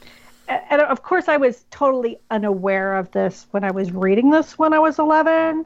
[0.48, 4.74] and of course, I was totally unaware of this when I was reading this when
[4.74, 5.64] I was 11.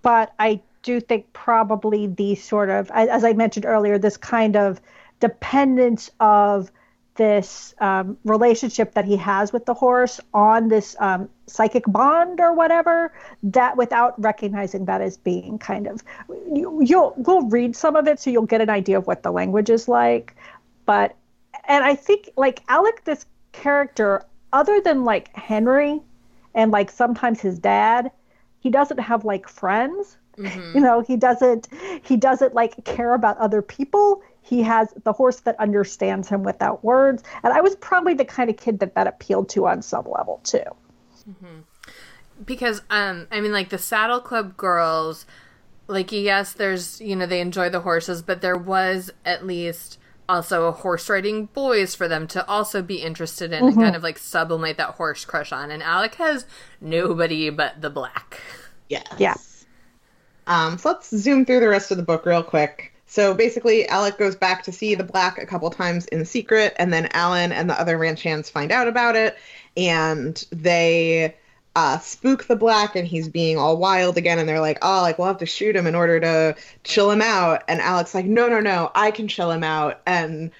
[0.00, 4.80] But I do think probably the sort of, as I mentioned earlier, this kind of
[5.20, 6.70] dependence of
[7.16, 12.54] this um, relationship that he has with the horse on this um, psychic bond or
[12.54, 13.12] whatever
[13.42, 16.02] that without recognizing that as being kind of
[16.54, 19.30] you, you'll we'll read some of it so you'll get an idea of what the
[19.30, 20.36] language is like.
[20.84, 21.16] But
[21.66, 24.22] and i think like alec this character
[24.52, 26.00] other than like henry
[26.54, 28.10] and like sometimes his dad
[28.60, 30.76] he doesn't have like friends mm-hmm.
[30.76, 31.68] you know he doesn't
[32.02, 34.22] he doesn't like care about other people.
[34.42, 37.22] He has the horse that understands him without words.
[37.42, 40.40] And i was probably the kind of kid that that appealed to on some level
[40.44, 40.62] too.
[41.28, 41.62] Mm-hmm.
[42.44, 45.26] because um i mean like the saddle club girls
[45.88, 50.66] like yes there's you know they enjoy the horses but there was at least also
[50.66, 53.68] a horse riding boys for them to also be interested in mm-hmm.
[53.68, 55.70] and kind of like sublimate that horse crush on.
[55.70, 56.46] And alec has
[56.80, 58.40] nobody but the black.
[58.88, 59.34] Yeah yeah
[60.46, 64.18] um so let's zoom through the rest of the book real quick so basically, Alec
[64.18, 67.70] goes back to see the black a couple times in secret, and then Alan and
[67.70, 69.38] the other ranch hands find out about it,
[69.76, 71.34] and they
[71.76, 74.38] uh, spook the black, and he's being all wild again.
[74.38, 77.22] And they're like, "Oh, like we'll have to shoot him in order to chill him
[77.22, 80.50] out." And Alec's like, "No, no, no, I can chill him out." And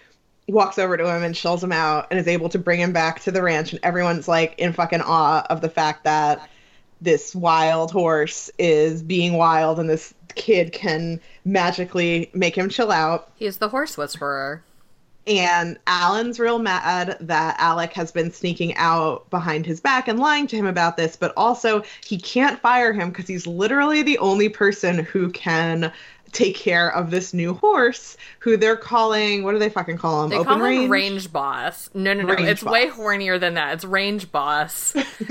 [0.48, 3.20] walks over to him and chills him out, and is able to bring him back
[3.22, 3.72] to the ranch.
[3.72, 6.48] And everyone's like in fucking awe of the fact that
[7.00, 13.30] this wild horse is being wild, and this kid can magically make him chill out.
[13.36, 14.62] He's the horse whisperer.
[15.26, 20.46] And Alan's real mad that Alec has been sneaking out behind his back and lying
[20.46, 24.48] to him about this, but also he can't fire him because he's literally the only
[24.48, 25.92] person who can
[26.32, 30.30] take care of this new horse who they're calling what do they fucking call him
[30.30, 32.72] they open call range him range boss no no no range it's boss.
[32.72, 34.92] way hornier than that it's range boss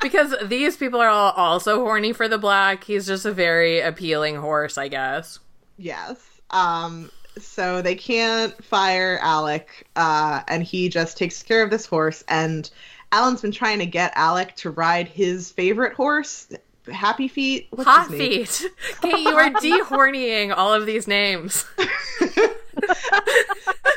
[0.00, 2.84] because these people are all also horny for the black.
[2.84, 5.38] He's just a very appealing horse, I guess.
[5.76, 6.18] Yes.
[6.50, 12.24] Um so they can't fire Alec, uh, and he just takes care of this horse.
[12.28, 12.68] And
[13.12, 16.48] Alan's been trying to get Alec to ride his favorite horse,
[16.92, 17.68] Happy Feet.
[17.70, 18.48] What's Hot Feet.
[19.02, 21.64] Kait, you are dehornying all of these names.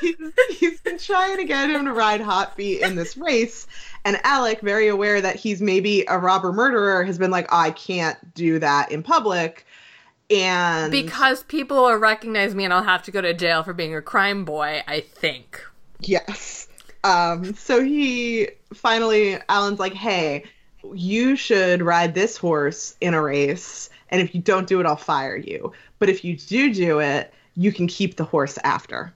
[0.02, 0.16] he's,
[0.50, 3.68] he's been trying to get him to ride Hot Feet in this race,
[4.06, 8.34] and Alec, very aware that he's maybe a robber murderer, has been like, I can't
[8.34, 9.66] do that in public.
[10.30, 13.96] And because people will recognize me and I'll have to go to jail for being
[13.96, 15.62] a crime boy, I think.
[16.00, 16.68] Yes.
[17.04, 20.46] Um, so he finally, Alan's like, hey,
[20.94, 23.90] you should ride this horse in a race.
[24.10, 25.72] And if you don't do it, I'll fire you.
[26.00, 29.14] But if you do do it, you can keep the horse after.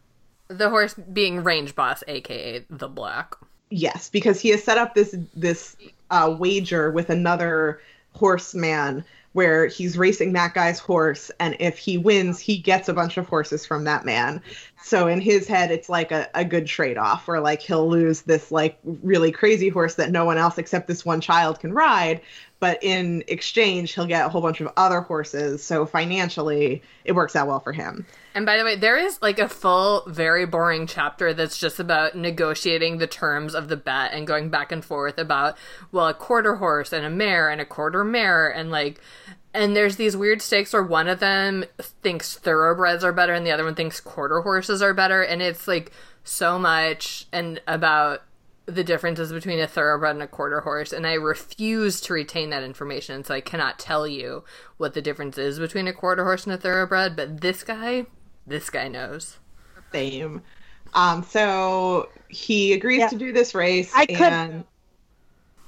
[0.49, 3.35] The horse being range boss, aka the black.
[3.69, 5.75] Yes, because he has set up this this
[6.09, 7.81] uh, wager with another
[8.13, 9.03] horseman
[9.33, 13.27] where he's racing that guy's horse, and if he wins, he gets a bunch of
[13.27, 14.41] horses from that man.
[14.81, 18.21] So in his head, it's like a, a good trade off, where like he'll lose
[18.21, 22.21] this like really crazy horse that no one else except this one child can ride,
[22.59, 25.63] but in exchange, he'll get a whole bunch of other horses.
[25.63, 28.05] So financially, it works out well for him.
[28.33, 32.15] And by the way, there is like a full, very boring chapter that's just about
[32.15, 35.57] negotiating the terms of the bet and going back and forth about,
[35.91, 38.49] well, a quarter horse and a mare and a quarter mare.
[38.49, 38.99] And like,
[39.53, 43.51] and there's these weird stakes where one of them thinks thoroughbreds are better and the
[43.51, 45.21] other one thinks quarter horses are better.
[45.21, 45.91] And it's like
[46.23, 48.23] so much and about
[48.67, 52.63] the differences between a thoroughbred and a quarter horse, and I refuse to retain that
[52.63, 54.43] information, so I cannot tell you
[54.77, 57.15] what the difference is between a quarter horse and a thoroughbred.
[57.15, 58.05] But this guy
[58.47, 59.37] this guy knows.
[59.91, 60.41] Same.
[60.93, 63.09] Um, so he agrees yeah.
[63.09, 63.91] to do this race.
[63.93, 64.17] I and,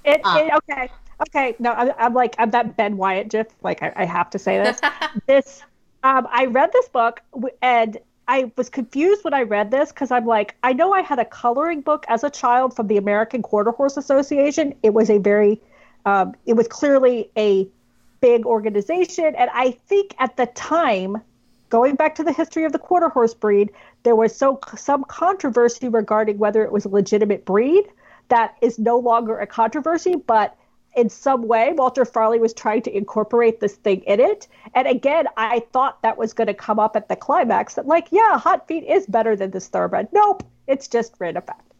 [0.05, 0.11] could.
[0.11, 0.91] It, uh, it, okay.
[1.21, 1.55] Okay.
[1.59, 3.47] No, I'm, I'm, like I'm that Ben Wyatt gif.
[3.61, 4.79] Like I, I have to say this.
[5.27, 5.61] this.
[6.03, 7.21] Um, I read this book
[7.61, 7.97] and
[8.29, 11.25] I was confused when I read this because I'm like, I know I had a
[11.25, 14.75] coloring book as a child from the American Quarter Horse Association.
[14.83, 15.59] It was a very,
[16.05, 17.67] um, it was clearly a
[18.21, 21.17] big organization, and I think at the time
[21.69, 23.71] going back to the history of the quarter horse breed,
[24.03, 27.85] there was so some controversy regarding whether it was a legitimate breed.
[28.27, 30.55] That is no longer a controversy, but
[30.95, 34.47] in some way, Walter Farley was trying to incorporate this thing in it.
[34.73, 38.07] And again, I thought that was going to come up at the climax that, like,
[38.11, 40.09] yeah, Hot Feet is better than this thoroughbred.
[40.11, 41.71] Nope, it's just random fact.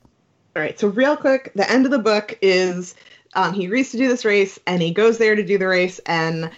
[0.56, 2.96] All right, so real quick, the end of the book is
[3.34, 6.00] um, he agrees to do this race and he goes there to do the race
[6.06, 6.50] and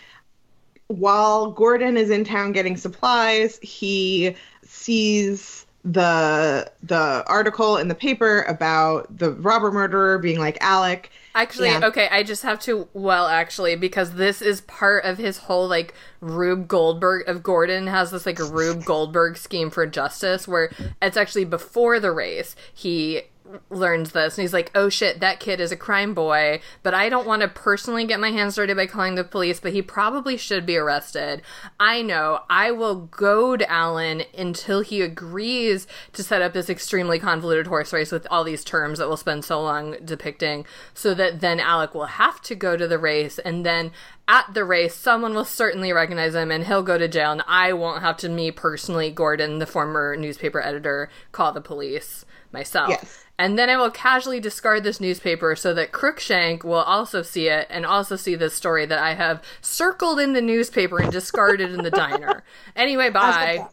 [0.91, 8.43] while Gordon is in town getting supplies, he sees the the article in the paper
[8.43, 11.10] about the robber murderer being like Alec.
[11.34, 11.82] Actually, Yeah.
[11.86, 15.94] okay, I just have to well actually because this is part of his whole like
[16.20, 20.72] Rube Goldberg of Gordon has this like Rube Goldberg scheme for justice where
[21.02, 22.56] it's actually before the race.
[22.74, 23.24] He
[23.70, 27.10] learns this and he's like, "Oh shit, that kid is a crime boy, but I
[27.10, 30.38] don't want to personally get my hands dirty by calling the police, but he probably
[30.38, 31.41] should be arrested.
[31.80, 32.41] I know.
[32.49, 38.12] I will goad Alan until he agrees to set up this extremely convoluted horse race
[38.12, 42.06] with all these terms that we'll spend so long depicting so that then Alec will
[42.06, 43.91] have to go to the race and then
[44.28, 47.74] at the race, someone will certainly recognize him and he'll go to jail, and I
[47.74, 52.89] won't have to, me personally, Gordon, the former newspaper editor, call the police myself.
[52.89, 53.26] Yes.
[53.38, 57.68] And then I will casually discard this newspaper so that Crookshank will also see it
[57.70, 61.84] and also see this story that I have circled in the newspaper and discarded in
[61.84, 62.44] the diner.
[62.76, 63.68] Anyway, bye.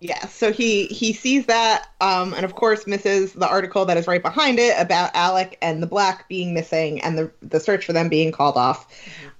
[0.00, 4.06] Yeah, so he he sees that, um, and of course misses the article that is
[4.06, 7.94] right behind it about Alec and the Black being missing and the the search for
[7.94, 8.86] them being called off.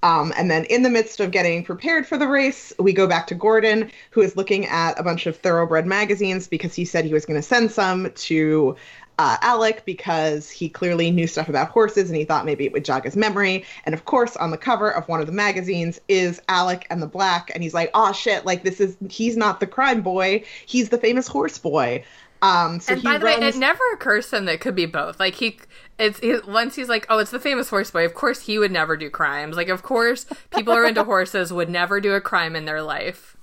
[0.03, 3.27] Um, and then in the midst of getting prepared for the race, we go back
[3.27, 7.13] to Gordon, who is looking at a bunch of thoroughbred magazines because he said he
[7.13, 8.77] was going to send some to
[9.19, 12.85] uh, Alec because he clearly knew stuff about horses and he thought maybe it would
[12.85, 13.65] jog his memory.
[13.85, 17.07] And of course, on the cover of one of the magazines is Alec and the
[17.07, 18.45] Black, and he's like, "Oh shit!
[18.45, 20.45] Like this is he's not the crime boy.
[20.67, 22.05] He's the famous horse boy."
[22.43, 24.87] Um, so And by the way, it never occurs to him that it could be
[24.87, 25.19] both.
[25.19, 25.59] Like he,
[25.99, 28.05] it's he, once he's like, oh, it's the famous horse boy.
[28.05, 29.57] Of course, he would never do crimes.
[29.57, 32.83] Like, of course, people who are into horses would never do a crime in their
[32.83, 33.36] life.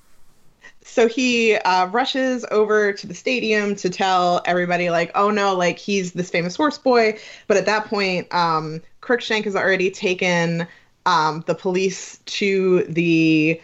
[0.85, 5.77] So he uh, rushes over to the stadium to tell everybody like oh no like
[5.77, 7.17] he's this famous horse boy.
[7.47, 10.67] But at that point um, crookshank has already taken
[11.05, 13.61] um, the police to the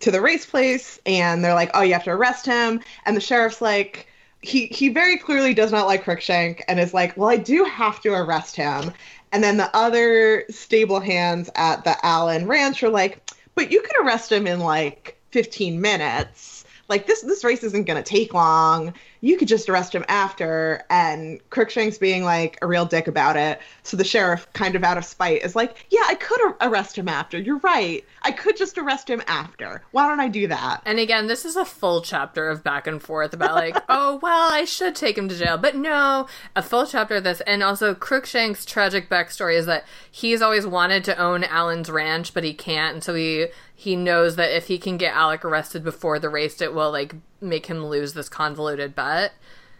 [0.00, 2.80] to the race place and they're like oh you have to arrest him.
[3.04, 4.08] And the sheriff's like
[4.40, 8.00] he he very clearly does not like crookshank and is like well i do have
[8.02, 8.92] to arrest him.
[9.32, 13.20] And then the other stable hands at the allen ranch are like
[13.54, 16.53] but you could arrest him in like 15 minutes
[16.88, 18.94] like this this race isn't going to take long
[19.24, 23.58] you could just arrest him after and crookshank's being like a real dick about it.
[23.82, 26.98] So the sheriff kind of out of spite is like yeah i could ar- arrest
[26.98, 27.38] him after.
[27.38, 28.04] You're right.
[28.20, 29.82] I could just arrest him after.
[29.92, 30.82] Why don't i do that?
[30.84, 34.52] And again, this is a full chapter of back and forth about like, oh well,
[34.52, 37.94] I should take him to jail, but no, a full chapter of this, and also
[37.94, 42.94] Crookshank's tragic backstory is that he's always wanted to own Alan's ranch, but he can't,
[42.94, 46.60] and so he he knows that if he can get Alec arrested before the race,
[46.60, 49.13] it will like make him lose this convoluted bet.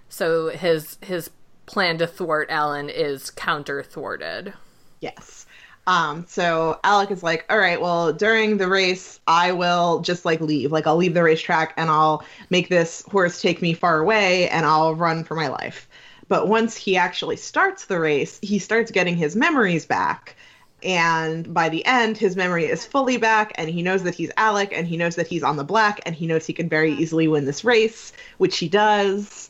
[0.09, 1.31] So his his
[1.67, 4.53] plan to thwart Alan is counter thwarted.
[5.01, 5.47] Yes.
[5.87, 10.41] Um, so Alec is like, all right, well, during the race, I will just like
[10.41, 10.73] leave.
[10.73, 14.65] Like, I'll leave the racetrack and I'll make this horse take me far away and
[14.65, 15.89] I'll run for my life.
[16.29, 20.37] But once he actually starts the race, he starts getting his memories back.
[20.85, 24.71] And by the end, his memory is fully back, and he knows that he's Alec,
[24.73, 27.27] and he knows that he's on the black, and he knows he can very easily
[27.27, 29.49] win this race, which he does.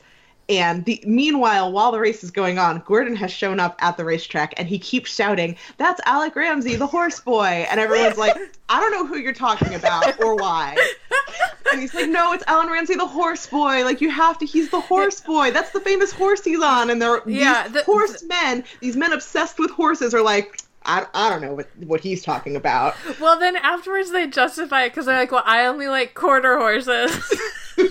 [0.48, 4.04] And the, meanwhile, while the race is going on, Gordon has shown up at the
[4.04, 7.66] racetrack and he keeps shouting, That's Alec Ramsey, the horse boy.
[7.70, 8.36] And everyone's like,
[8.68, 10.76] I don't know who you're talking about or why.
[11.72, 13.84] And he's like, No, it's Alan Ramsey, the horse boy.
[13.84, 15.50] Like, you have to, he's the horse boy.
[15.50, 16.90] That's the famous horse he's on.
[16.90, 21.30] And they're, Yeah, these the- horsemen, these men obsessed with horses are like, I, I
[21.30, 22.94] don't know what, what he's talking about.
[23.20, 27.10] Well, then afterwards they justify it because they're like, well, I only like quarter horses.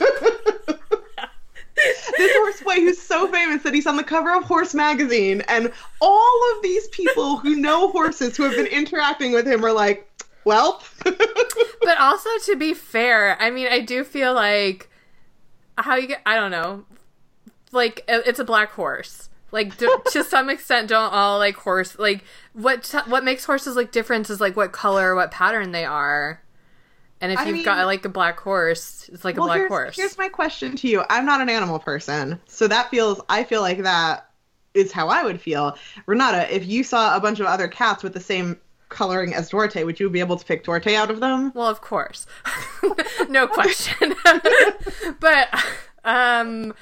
[2.18, 5.72] this horse boy who's so famous that he's on the cover of Horse magazine, and
[6.02, 10.08] all of these people who know horses who have been interacting with him are like,
[10.46, 14.90] well, but also to be fair, I mean, I do feel like
[15.78, 16.86] how you get I don't know.
[17.72, 19.30] Like it's a black horse.
[19.54, 23.76] Like do, to some extent don't all like horse like what t- what makes horses
[23.76, 26.42] like different is like what color, what pattern they are.
[27.22, 29.58] And if I you've mean- got like a black horse, it's like well, a black
[29.60, 29.96] here's, horse.
[29.96, 31.04] here's my question to you.
[31.08, 33.22] I'm not an animal person, so that feels.
[33.30, 34.28] I feel like that
[34.74, 35.78] is how I would feel.
[36.08, 38.58] Renata, if you saw a bunch of other cats with the same
[38.90, 41.52] coloring as Duarte, would you be able to pick Duarte out of them?
[41.54, 42.26] Well, of course.
[43.30, 44.16] no question.
[45.20, 45.64] but
[46.04, 46.74] um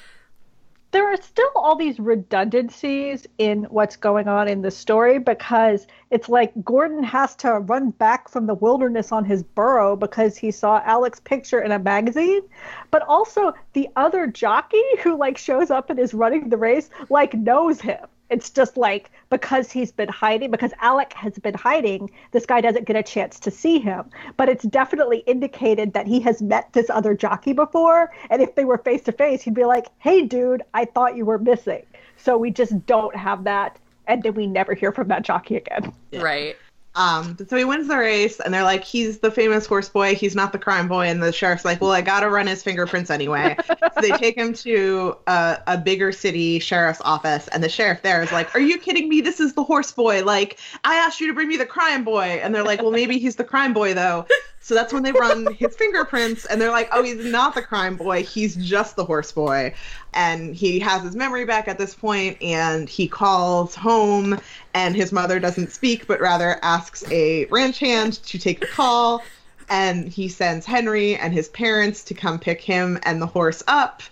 [0.92, 6.28] there are still all these redundancies in what's going on in the story because it's
[6.28, 10.82] like Gordon has to run back from the wilderness on his burro because he saw
[10.84, 12.42] Alec's picture in a magazine.
[12.90, 17.32] But also the other jockey who like shows up and is running the race like
[17.32, 18.06] knows him.
[18.32, 22.86] It's just like because he's been hiding, because Alec has been hiding, this guy doesn't
[22.86, 24.08] get a chance to see him.
[24.38, 28.10] But it's definitely indicated that he has met this other jockey before.
[28.30, 31.26] And if they were face to face, he'd be like, hey, dude, I thought you
[31.26, 31.84] were missing.
[32.16, 33.78] So we just don't have that.
[34.06, 35.92] And then we never hear from that jockey again.
[36.14, 36.56] Right.
[36.94, 40.14] Um, so he wins the race, and they're like, he's the famous horse boy.
[40.14, 41.06] He's not the crime boy.
[41.06, 43.56] And the sheriff's like, well, I gotta run his fingerprints anyway.
[43.66, 48.22] so they take him to a, a bigger city sheriff's office, and the sheriff there
[48.22, 49.20] is like, are you kidding me?
[49.20, 50.24] This is the horse boy.
[50.24, 53.18] Like, I asked you to bring me the crime boy, and they're like, well, maybe
[53.18, 54.26] he's the crime boy though.
[54.64, 57.96] So that's when they run his fingerprints, and they're like, oh, he's not the crime
[57.96, 58.22] boy.
[58.22, 59.74] He's just the horse boy.
[60.14, 64.38] And he has his memory back at this point, and he calls home,
[64.72, 69.24] and his mother doesn't speak, but rather asks a ranch hand to take the call.
[69.68, 74.02] And he sends Henry and his parents to come pick him and the horse up.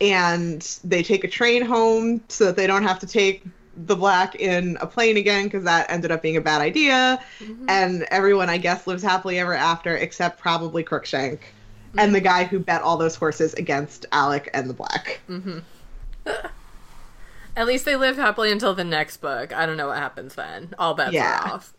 [0.00, 3.44] And they take a train home so that they don't have to take
[3.76, 7.22] the black in a plane again because that ended up being a bad idea.
[7.40, 7.66] Mm-hmm.
[7.68, 11.98] And everyone, I guess, lives happily ever after except probably Crookshank mm-hmm.
[11.98, 15.20] and the guy who bet all those horses against Alec and the black.
[15.28, 15.58] Mm-hmm.
[17.56, 19.54] At least they live happily until the next book.
[19.54, 20.74] I don't know what happens then.
[20.78, 21.42] All bets yeah.
[21.42, 21.72] are off.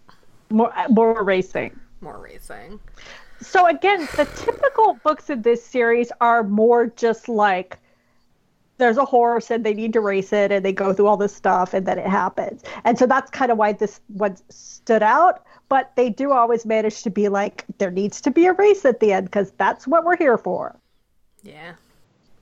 [0.49, 1.79] More, more racing.
[2.01, 2.79] More racing.
[3.41, 7.77] So again, the typical books of this series are more just like
[8.77, 11.35] there's a horse and they need to race it and they go through all this
[11.35, 12.63] stuff and then it happens.
[12.83, 15.43] And so that's kind of why this one stood out.
[15.69, 18.99] But they do always manage to be like, there needs to be a race at
[18.99, 20.79] the end because that's what we're here for.
[21.43, 21.73] Yeah.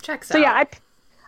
[0.01, 0.41] Checks so, out.
[0.41, 0.67] yeah, I,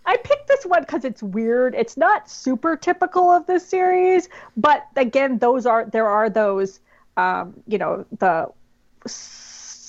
[0.05, 1.73] I picked this one because it's weird.
[1.73, 6.79] It's not super typical of this series, but again, those are there are those,
[7.17, 8.49] um, you know, the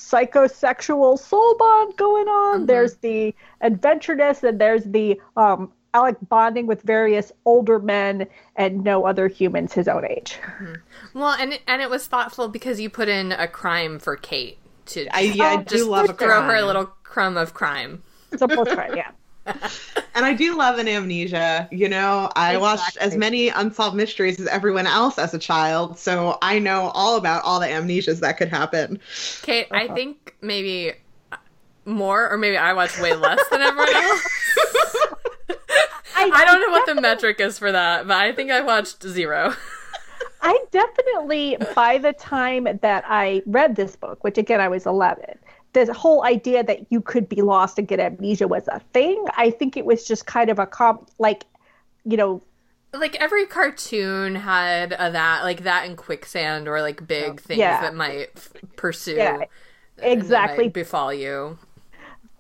[0.09, 2.57] psychosexual soul bond going on.
[2.59, 2.67] Mm-hmm.
[2.67, 9.07] There's the adventureness, and there's the um, Alec bonding with various older men and no
[9.07, 10.39] other humans his own age.
[10.43, 11.19] Mm-hmm.
[11.19, 14.57] Well, and and it was thoughtful because you put in a crime for Kait
[14.87, 18.03] to I, yeah, I do love throw her a little crumb of crime.
[18.33, 19.11] It's a post crime, yeah.
[20.19, 21.69] And I do love an amnesia.
[21.71, 22.61] You know, I exactly.
[22.61, 27.17] watched as many unsolved mysteries as everyone else as a child, so I know all
[27.17, 28.99] about all the amnesias that could happen.
[29.43, 29.77] Kait, uh-huh.
[29.77, 30.95] I think maybe
[31.85, 34.27] more, or maybe I watch way less than everyone else.
[36.17, 39.05] I, I, don't know what the metric is for that, but I think I watched
[39.05, 39.55] zero.
[40.43, 45.39] I definitely, by the time that I read this book, which again I was 11,
[45.73, 49.25] the whole idea that you could be lost and get amnesia was a thing.
[49.37, 51.45] I think it was just kind of a com like,
[52.05, 52.43] you know,
[52.93, 57.81] like every cartoon had a that like that in quicksand or like big things yeah.
[57.83, 59.45] that might f- pursue yeah,
[59.99, 61.59] exactly befall you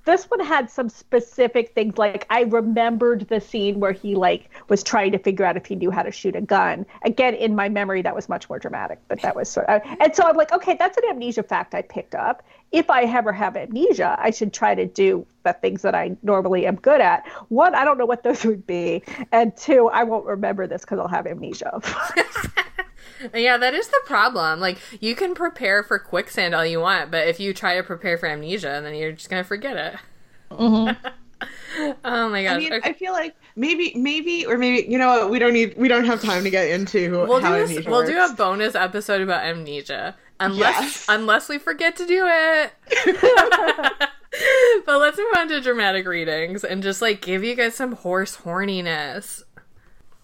[0.09, 4.83] this one had some specific things like i remembered the scene where he like was
[4.83, 6.87] trying to figure out if he knew how to shoot a gun.
[7.03, 10.17] Again in my memory that was much more dramatic but that was sort of and
[10.17, 12.43] so i'm like okay that's an amnesia fact i picked up.
[12.73, 16.67] If i ever have amnesia i should try to do the things that i normally
[16.67, 17.27] am good at.
[17.49, 19.03] One i don't know what those would be.
[19.31, 21.81] And two i won't remember this because i'll have amnesia
[23.35, 24.61] Yeah, that is the problem.
[24.61, 28.19] Like, you can prepare for quicksand all you want, but if you try to prepare
[28.19, 30.01] for amnesia, then you're just gonna forget it.
[30.51, 31.07] Mm-hmm.
[32.05, 32.55] oh my gosh!
[32.55, 32.91] I mean, okay.
[32.91, 35.31] I feel like maybe, maybe, or maybe you know what?
[35.31, 37.89] We don't need, we don't have time to get into we'll how do amnesia.
[37.89, 41.07] A, we'll do a bonus episode about amnesia, unless yes.
[41.09, 42.73] unless we forget to do it.
[44.87, 48.39] but let's move on to dramatic readings and just like give you guys some horse
[48.39, 49.43] horniness.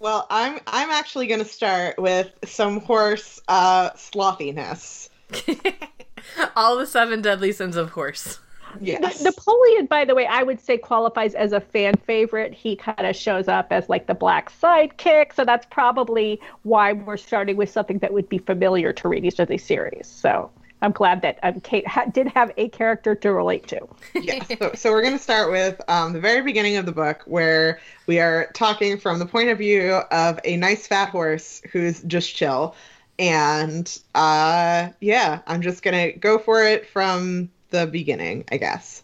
[0.05, 5.09] Well, I'm I'm actually going to start with some horse uh, slothiness.
[6.57, 8.38] All the seven deadly sins of horse.
[8.82, 9.22] Yes.
[9.22, 12.52] Napoleon, by the way, I would say qualifies as a fan favorite.
[12.52, 17.16] He kind of shows up as like the black sidekick, so that's probably why we're
[17.16, 20.07] starting with something that would be familiar to readers of the series.
[20.07, 20.50] So
[20.83, 23.89] I'm glad that um, Kait ha- did have a character to relate to.
[24.14, 24.47] yes.
[24.59, 27.81] So, so we're going to start with um, the very beginning of the book, where
[28.07, 32.35] we are talking from the point of view of a nice fat horse who's just
[32.35, 32.75] chill.
[33.18, 39.03] And uh, yeah, I'm just going to go for it from the beginning, I guess.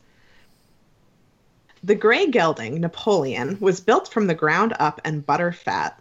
[1.82, 6.00] The gray gelding, Napoleon, was built from the ground up and butter fat.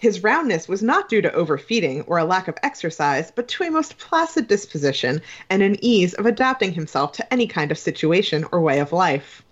[0.00, 3.70] His roundness was not due to overfeeding or a lack of exercise, but to a
[3.70, 5.20] most placid disposition
[5.50, 9.42] and an ease of adapting himself to any kind of situation or way of life.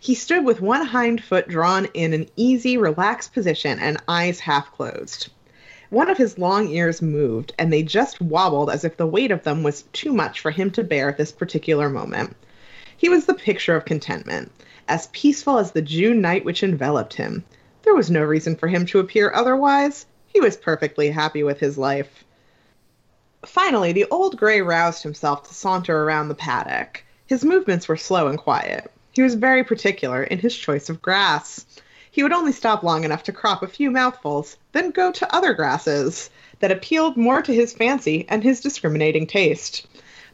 [0.00, 4.72] He stood with one hind foot drawn in an easy, relaxed position and eyes half
[4.72, 5.28] closed.
[5.90, 9.44] One of his long ears moved, and they just wobbled as if the weight of
[9.44, 12.34] them was too much for him to bear at this particular moment.
[12.96, 14.50] He was the picture of contentment,
[14.88, 17.44] as peaceful as the June night which enveloped him
[17.86, 20.06] There was no reason for him to appear otherwise.
[20.26, 22.24] He was perfectly happy with his life.
[23.46, 27.04] Finally, the old gray roused himself to saunter around the paddock.
[27.26, 28.90] His movements were slow and quiet.
[29.12, 31.64] He was very particular in his choice of grass.
[32.10, 35.54] He would only stop long enough to crop a few mouthfuls, then go to other
[35.54, 36.28] grasses
[36.58, 39.86] that appealed more to his fancy and his discriminating taste.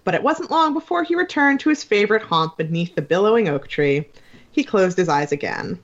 [0.05, 3.69] But it wasn't long before he returned to his favorite haunt beneath the billowing oak
[3.69, 4.09] tree.
[4.51, 5.79] He closed his eyes again.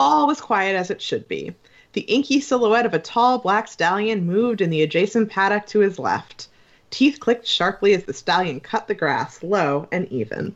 [0.00, 1.54] All was quiet as it should be.
[1.92, 5.98] The inky silhouette of a tall black stallion moved in the adjacent paddock to his
[5.98, 6.48] left.
[6.90, 10.54] Teeth clicked sharply as the stallion cut the grass, low and even.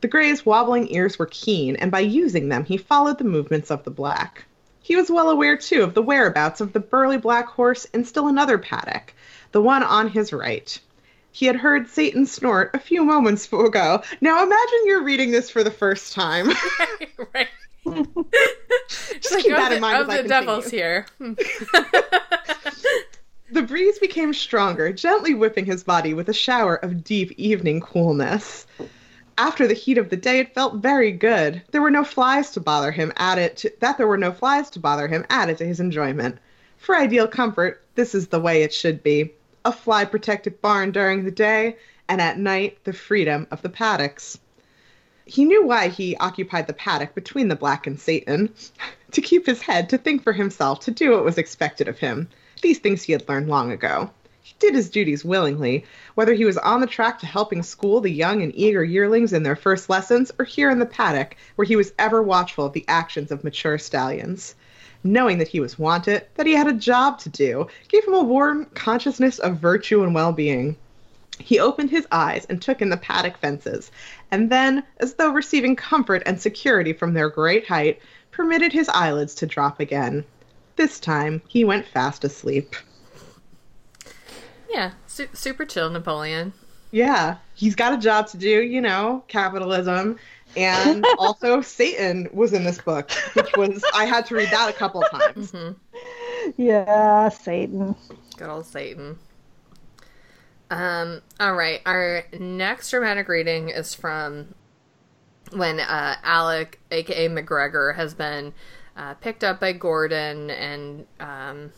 [0.00, 3.84] The gray's wobbling ears were keen, and by using them he followed the movements of
[3.84, 4.44] the black.
[4.80, 8.26] He was well aware, too, of the whereabouts of the burly black horse in still
[8.26, 9.12] another paddock,
[9.52, 10.78] the one on his right.
[11.32, 14.02] He had heard Satan snort a few moments ago.
[14.20, 16.48] Now imagine you're reading this for the first time.
[17.34, 17.48] right.
[17.86, 21.06] Just keep that in mind Of the devil's here.
[21.18, 21.32] Hmm.
[23.52, 28.64] The breeze became stronger, gently whipping his body with a shower of deep evening coolness.
[29.36, 31.60] After the heat of the day, it felt very good.
[31.72, 33.12] There were no flies to bother him.
[33.16, 36.38] Added to, that there were no flies to bother him added to his enjoyment.
[36.78, 39.32] For ideal comfort, this is the way it should be:
[39.64, 41.76] a fly-protected barn during the day,
[42.08, 44.38] and at night the freedom of the paddocks.
[45.30, 48.52] He knew why he occupied the paddock between the black and Satan.
[49.12, 52.28] to keep his head, to think for himself, to do what was expected of him.
[52.62, 54.10] These things he had learned long ago.
[54.42, 55.84] He did his duties willingly,
[56.16, 59.44] whether he was on the track to helping school the young and eager yearlings in
[59.44, 62.84] their first lessons, or here in the paddock, where he was ever watchful of the
[62.88, 64.56] actions of mature stallions.
[65.04, 68.20] Knowing that he was wanted, that he had a job to do, gave him a
[68.20, 70.76] warm consciousness of virtue and well being.
[71.40, 73.90] He opened his eyes and took in the paddock fences,
[74.30, 79.34] and then, as though receiving comfort and security from their great height, permitted his eyelids
[79.36, 80.24] to drop again.
[80.76, 82.74] This time, he went fast asleep.
[84.70, 86.52] Yeah, su- super chill, Napoleon.
[86.92, 90.18] Yeah, he's got a job to do, you know, capitalism.
[90.56, 94.72] And also, Satan was in this book, which was, I had to read that a
[94.72, 95.52] couple times.
[95.52, 96.52] Mm-hmm.
[96.56, 97.94] Yeah, Satan.
[98.36, 99.18] Good old Satan.
[100.70, 104.54] Um, all right, our next dramatic reading is from
[105.52, 108.54] when uh, Alec, aka McGregor, has been
[108.96, 111.72] uh, picked up by Gordon and um,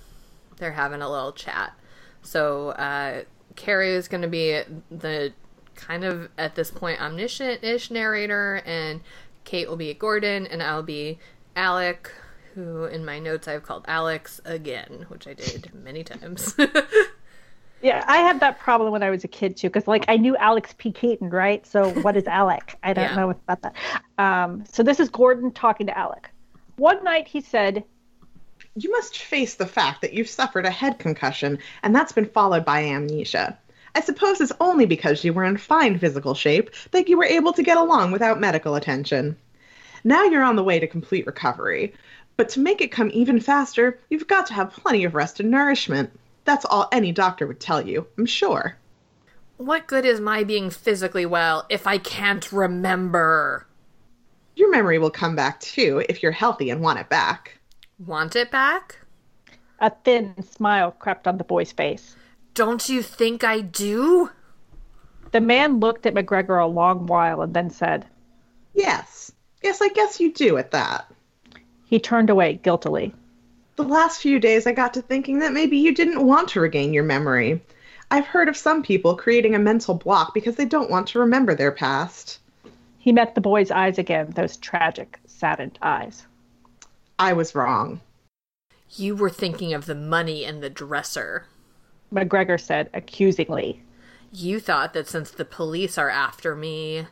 [0.59, 1.72] they're having a little chat.
[2.20, 3.22] So uh,
[3.57, 5.32] Carrie is going to be the
[5.74, 9.01] kind of at this point omniscient ish narrator, and
[9.45, 11.18] Kait will be Gordon, and I'll be
[11.57, 12.11] Alec,
[12.55, 16.55] who in my notes I've called Alex again, which I did many times.
[17.83, 20.37] Yeah, I had that problem when I was a kid too, because like I knew
[20.37, 20.93] Alex P.
[20.93, 21.66] Keaton, right?
[21.66, 22.78] So what is Alec?
[22.83, 23.16] I don't Yeah.
[23.16, 23.74] know about that.
[24.18, 26.30] Um, so this is Gordon talking to Alec.
[26.76, 27.85] One night he said,
[28.76, 32.64] You must face the fact that you've suffered a head concussion, and that's been followed
[32.64, 33.59] by amnesia.
[33.95, 37.53] I suppose it's only because you were in fine physical shape that you were able
[37.53, 39.37] to get along without medical attention.
[40.05, 41.93] Now you're on the way to complete recovery.
[42.39, 45.51] But to make it come even faster, you've got to have plenty of rest and
[45.51, 46.11] nourishment.
[46.45, 48.76] That's all any doctor would tell you, I'm sure.
[49.59, 53.66] what good is my being physically well if I can't remember?
[54.57, 57.59] Your memory will come back too if you're healthy and want it back.
[57.99, 58.99] Want it back?
[59.80, 62.14] a thin smile crept on the boy's face.
[62.55, 64.30] Don't you think I do?
[65.32, 68.07] The man looked at McGregor a long while and then said,
[68.74, 69.32] Yes.
[69.62, 71.11] Yes, I guess you do at that.
[71.86, 73.12] he turned away guiltily.
[73.83, 76.95] The last few days, I got to thinking that maybe you didn't want to regain
[76.95, 77.61] your memory.
[78.12, 81.53] I've heard of some people creating a mental block because they don't want to remember
[81.57, 82.39] their past.
[82.99, 86.24] He met the boy's eyes again, those tragic, saddened eyes.
[87.18, 88.01] I was wrong.
[88.91, 91.47] You were thinking of the money and the dresser.
[92.14, 93.83] McGregor said accusingly.
[94.33, 97.09] You thought that since the police are after me,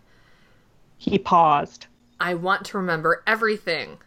[0.97, 1.89] He paused.
[2.21, 3.99] I want to remember everything.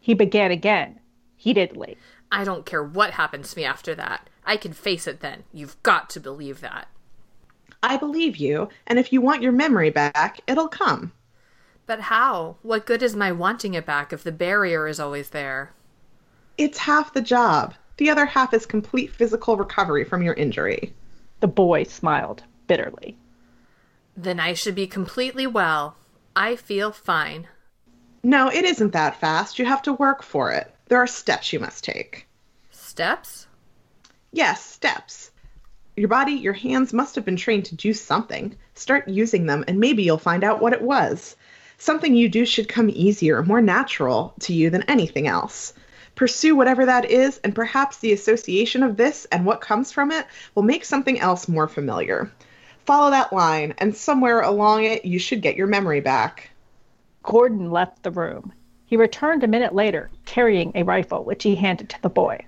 [0.00, 0.98] He began again,
[1.46, 1.96] heatedly.
[2.32, 4.28] I don't care what happens to me after that.
[4.44, 5.44] I can face it then.
[5.52, 6.88] You've got to believe that.
[7.84, 11.12] I believe you, and if you want your memory back, it'll come.
[11.86, 12.56] But how?
[12.62, 15.70] What good is my wanting it back if the barrier is always there?
[16.58, 17.74] It's half the job.
[17.98, 20.92] The other half is complete physical recovery from your injury.
[21.38, 23.16] The boy smiled bitterly.
[24.16, 25.94] Then I should be completely well.
[26.34, 27.46] I feel fine.
[28.24, 29.60] No, it isn't that fast.
[29.60, 30.72] You have to work for it.
[30.88, 32.28] There are steps you must take.
[32.70, 33.48] Steps?
[34.32, 35.32] Yes, steps.
[35.96, 38.54] Your body, your hands must have been trained to do something.
[38.74, 41.34] Start using them, and maybe you'll find out what it was.
[41.78, 45.72] Something you do should come easier, more natural to you than anything else.
[46.14, 50.26] Pursue whatever that is, and perhaps the association of this and what comes from it
[50.54, 52.30] will make something else more familiar.
[52.84, 56.50] Follow that line, and somewhere along it, you should get your memory back.
[57.22, 58.52] Gordon left the room.
[58.86, 62.44] He returned a minute later, carrying a rifle, which he handed to the boy.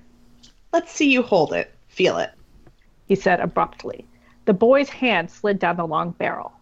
[0.73, 1.75] Let's see you hold it.
[1.89, 2.31] Feel it.
[3.07, 4.07] He said abruptly.
[4.45, 6.53] The boy's hand slid down the long barrel.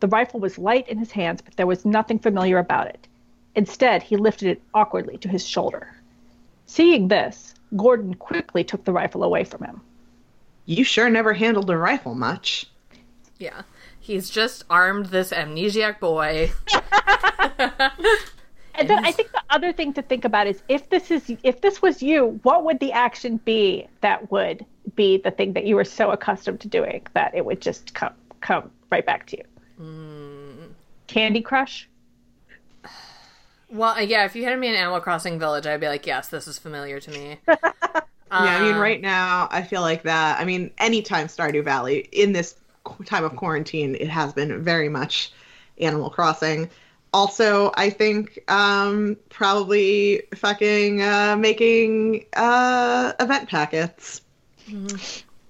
[0.00, 3.06] The rifle was light in his hands, but there was nothing familiar about it.
[3.54, 5.94] Instead, he lifted it awkwardly to his shoulder.
[6.66, 9.80] Seeing this, Gordon quickly took the rifle away from him.
[10.64, 12.66] You sure never handled a rifle much.
[13.38, 13.62] Yeah.
[14.00, 16.52] He's just armed this amnesiac boy.
[18.78, 21.60] And then I think the other thing to think about is if this is if
[21.60, 24.64] this was you, what would the action be that would
[24.94, 28.12] be the thing that you were so accustomed to doing that it would just come
[28.40, 29.44] come right back to you?
[29.80, 30.68] Mm.
[31.06, 31.88] Candy Crush.
[33.70, 36.28] Well, uh, yeah, if you had me in Animal Crossing Village, I'd be like, yes,
[36.28, 37.38] this is familiar to me.
[38.30, 40.38] Yeah, I mean, Um, right now, I feel like that.
[40.38, 42.56] I mean, anytime Stardew Valley in this
[43.06, 45.32] time of quarantine, it has been very much
[45.78, 46.68] Animal Crossing.
[47.12, 54.20] Also, I think um, probably fucking uh, making uh, event packets.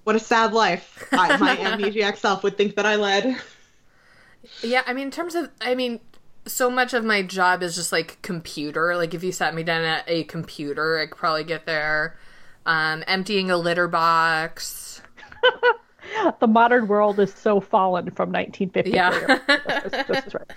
[0.05, 1.07] What a sad life.
[1.11, 3.41] I, my amnesiac self would think that I led.
[4.63, 5.99] Yeah, I mean, in terms of, I mean,
[6.45, 8.95] so much of my job is just like computer.
[8.95, 12.17] Like, if you sat me down at a computer, I could probably get there.
[12.65, 15.01] Um, emptying a litter box.
[16.39, 18.91] The modern world is so fallen from 1953.
[18.91, 19.39] Yeah.
[19.83, 20.51] this, this is right.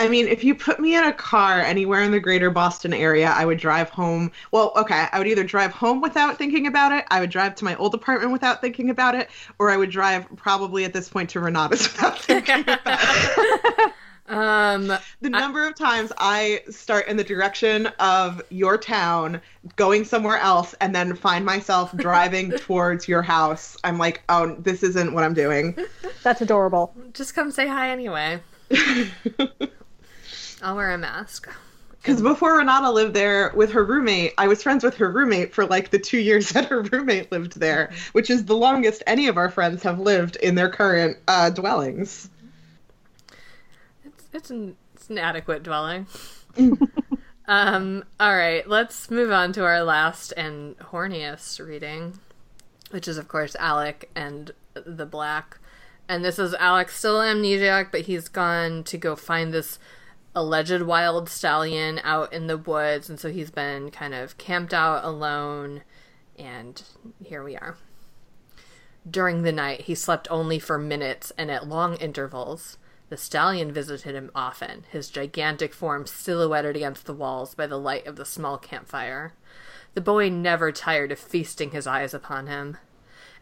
[0.00, 3.28] I mean, if you put me in a car anywhere in the greater Boston area,
[3.30, 4.30] I would drive home.
[4.52, 7.64] Well, okay, I would either drive home without thinking about it, I would drive to
[7.64, 9.28] my old apartment without thinking about it,
[9.58, 13.92] or I would drive probably at this point to Renata's without thinking about it.
[14.28, 14.86] um,
[15.20, 19.40] The number of times I start in the direction of your town,
[19.74, 24.84] going somewhere else, and then find myself driving towards your house, I'm like, oh, this
[24.84, 25.76] isn't what I'm doing.
[26.22, 26.94] That's adorable.
[27.14, 28.40] just come say hi anyway.
[30.62, 31.48] I'll wear a mask.
[32.02, 35.66] Because before Renata lived there with her roommate, I was friends with her roommate for
[35.66, 39.36] like the two years that her roommate lived there, which is the longest any of
[39.36, 42.30] our friends have lived in their current uh, dwellings.
[44.04, 46.06] It's it's an, it's an adequate dwelling.
[47.48, 48.04] um.
[48.20, 48.66] All right.
[48.68, 52.18] Let's move on to our last and horniest reading,
[52.90, 55.58] which is of course Alec and the Black.
[56.08, 59.78] And this is Alec still amnesiac, but he's gone to go find this
[60.34, 65.04] alleged wild stallion out in the woods, and so he's been kind of camped out
[65.04, 65.82] alone.
[66.38, 66.82] And
[67.24, 67.76] here we are.
[69.08, 72.78] During the night, he slept only for minutes and at long intervals.
[73.08, 78.06] The stallion visited him often, his gigantic form silhouetted against the walls by the light
[78.06, 79.32] of the small campfire.
[79.94, 82.76] The boy never tired of feasting his eyes upon him.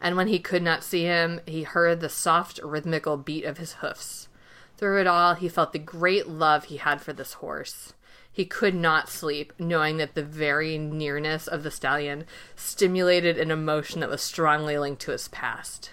[0.00, 3.74] And when he could not see him, he heard the soft, rhythmical beat of his
[3.74, 4.28] hoofs.
[4.76, 7.94] Through it all, he felt the great love he had for this horse.
[8.30, 14.00] He could not sleep, knowing that the very nearness of the stallion stimulated an emotion
[14.00, 15.92] that was strongly linked to his past.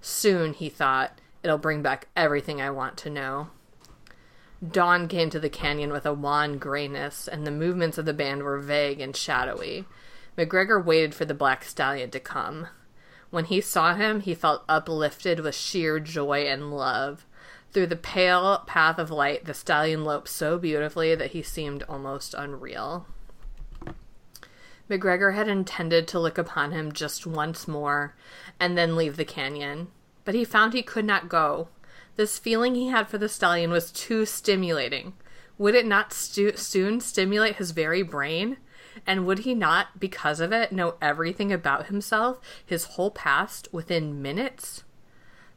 [0.00, 3.48] Soon, he thought, it'll bring back everything I want to know.
[4.66, 8.44] Dawn came to the canyon with a wan grayness, and the movements of the band
[8.44, 9.86] were vague and shadowy.
[10.38, 12.68] McGregor waited for the black stallion to come.
[13.30, 17.26] When he saw him, he felt uplifted with sheer joy and love.
[17.72, 22.34] Through the pale path of light, the stallion loped so beautifully that he seemed almost
[22.34, 23.06] unreal.
[24.90, 28.16] McGregor had intended to look upon him just once more
[28.58, 29.86] and then leave the canyon,
[30.24, 31.68] but he found he could not go.
[32.16, 35.12] This feeling he had for the stallion was too stimulating.
[35.56, 38.56] Would it not stu- soon stimulate his very brain?
[39.06, 44.20] And would he not, because of it, know everything about himself, his whole past, within
[44.20, 44.82] minutes?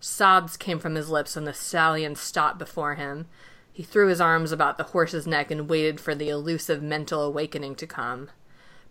[0.04, 3.26] Sobs came from his lips when the stallion stopped before him.
[3.72, 7.76] He threw his arms about the horse's neck and waited for the elusive mental awakening
[7.76, 8.30] to come.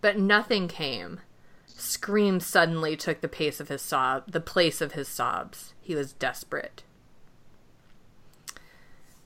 [0.01, 1.21] But nothing came.
[1.67, 5.75] Screams suddenly took the pace of his sob, the place of his sobs.
[5.83, 6.83] He was desperate.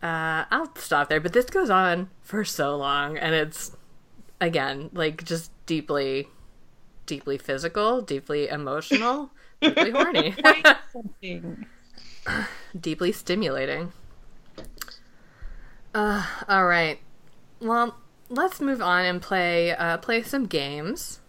[0.03, 3.77] Uh, I'll stop there, but this goes on for so long, and it's
[4.41, 6.29] again like just deeply,
[7.07, 9.31] deeply physical, deeply emotional,
[9.61, 10.35] deeply horny.
[12.79, 13.93] deeply stimulating.
[15.95, 16.99] Uh, all right.
[17.61, 17.97] Well,
[18.29, 21.21] let's move on and play uh, play some games.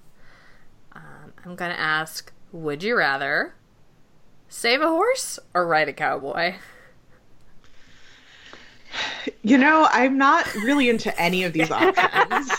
[0.93, 3.53] Um, I'm gonna ask: Would you rather
[4.49, 6.55] save a horse or ride a cowboy?
[9.43, 12.51] You know, I'm not really into any of these options.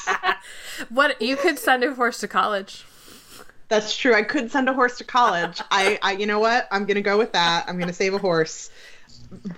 [0.88, 2.84] what you could send a horse to college.
[3.68, 4.14] That's true.
[4.14, 5.60] I could send a horse to college.
[5.70, 6.68] I, I you know what?
[6.70, 7.66] I'm gonna go with that.
[7.68, 8.70] I'm gonna save a horse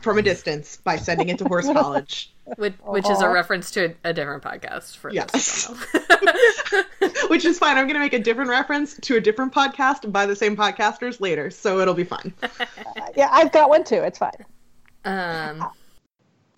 [0.01, 2.33] from a distance by sending it to horse college.
[2.57, 5.67] Which, which is a reference to a, a different podcast for Yes.
[5.69, 7.09] those who don't know.
[7.29, 7.79] Which is fine.
[7.79, 11.49] I'm gonna make a different reference to a different podcast by the same podcasters later,
[11.51, 12.35] so it'll be fun.
[13.17, 13.97] Yeah, I've got one too.
[14.03, 14.33] It's fine.
[15.05, 15.71] um,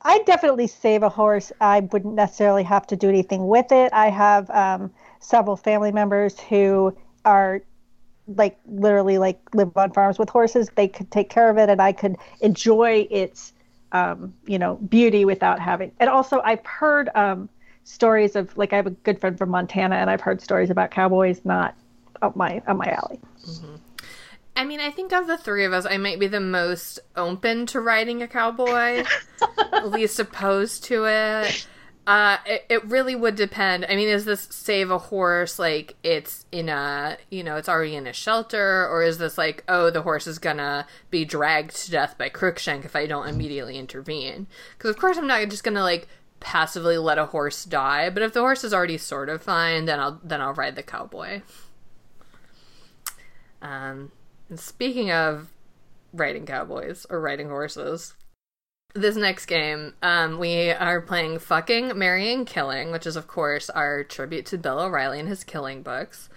[0.05, 1.53] I definitely save a horse.
[1.61, 3.93] I wouldn't necessarily have to do anything with it.
[3.93, 4.91] I have um,
[5.21, 7.63] several family members who are
[8.27, 10.71] like literally like live on farms with horses.
[10.75, 13.53] They could take care of it, and I could enjoy its
[13.93, 15.93] um, you know beauty without having.
[16.01, 17.49] And also, I've heard um,
[17.85, 20.91] stories of like I have a good friend from Montana, and I've heard stories about
[20.91, 21.77] cowboys not
[22.21, 23.21] up my up my alley.
[24.55, 27.65] I mean, I think of the three of us, I might be the most open
[27.67, 29.05] to riding a cowboy,
[29.85, 31.67] least opposed to it.
[32.05, 33.87] Uh, it, it really would depend.
[33.89, 37.95] I mean, is this save a horse like it's in a, you know, it's already
[37.95, 41.91] in a shelter, or is this like, oh, the horse is gonna be dragged to
[41.93, 44.49] death by Crookshank if I don't immediately intervene?
[44.77, 46.09] Because of course I'm not just gonna like
[46.41, 50.01] passively let a horse die, but if the horse is already sort of fine, then
[50.01, 51.43] I'll then I'll ride the cowboy.
[53.63, 54.11] Um,
[54.49, 55.51] and speaking of
[56.13, 58.15] riding cowboys or riding horses,
[58.95, 64.05] this next game, um, we are playing Fucking, Marrying, Killing, which is, of course, our
[64.05, 66.29] tribute to Bill O'Reilly and his killing books.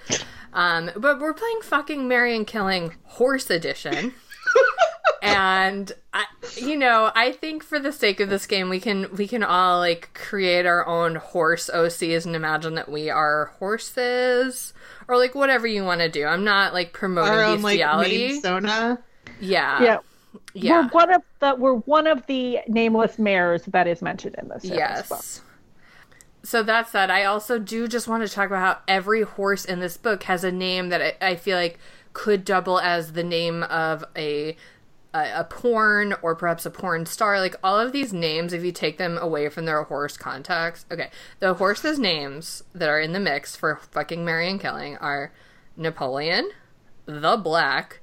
[0.53, 4.13] Um, but we're playing Fucking, Marrying, Killing Horse Edition.
[5.21, 6.25] and I,
[6.55, 9.79] you know, I think for the sake of this game, we can we can all
[9.79, 14.73] like create our own horse OCs and imagine that we are horses
[15.07, 16.25] or like whatever you want to do.
[16.25, 18.27] I'm not like promoting Our own like bestiality.
[18.27, 18.41] main
[19.39, 19.97] yeah, yeah,
[20.53, 20.81] yeah.
[20.81, 24.63] we're one of the we're one of the nameless mares that is mentioned in this.
[24.63, 24.77] book.
[24.77, 25.41] Yes.
[26.43, 29.79] So that said, I also do just want to talk about how every horse in
[29.79, 31.79] this book has a name that I, I feel like
[32.13, 34.55] could double as the name of a,
[35.13, 37.39] a a porn or perhaps a porn star.
[37.39, 41.09] Like all of these names, if you take them away from their horse context, okay,
[41.39, 45.31] the horses' names that are in the mix for fucking Mary and Killing are
[45.75, 46.51] Napoleon,
[47.05, 48.01] the Black,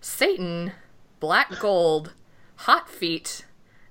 [0.00, 0.72] Satan,
[1.24, 2.12] Black Gold,
[2.56, 3.46] Hot Feet,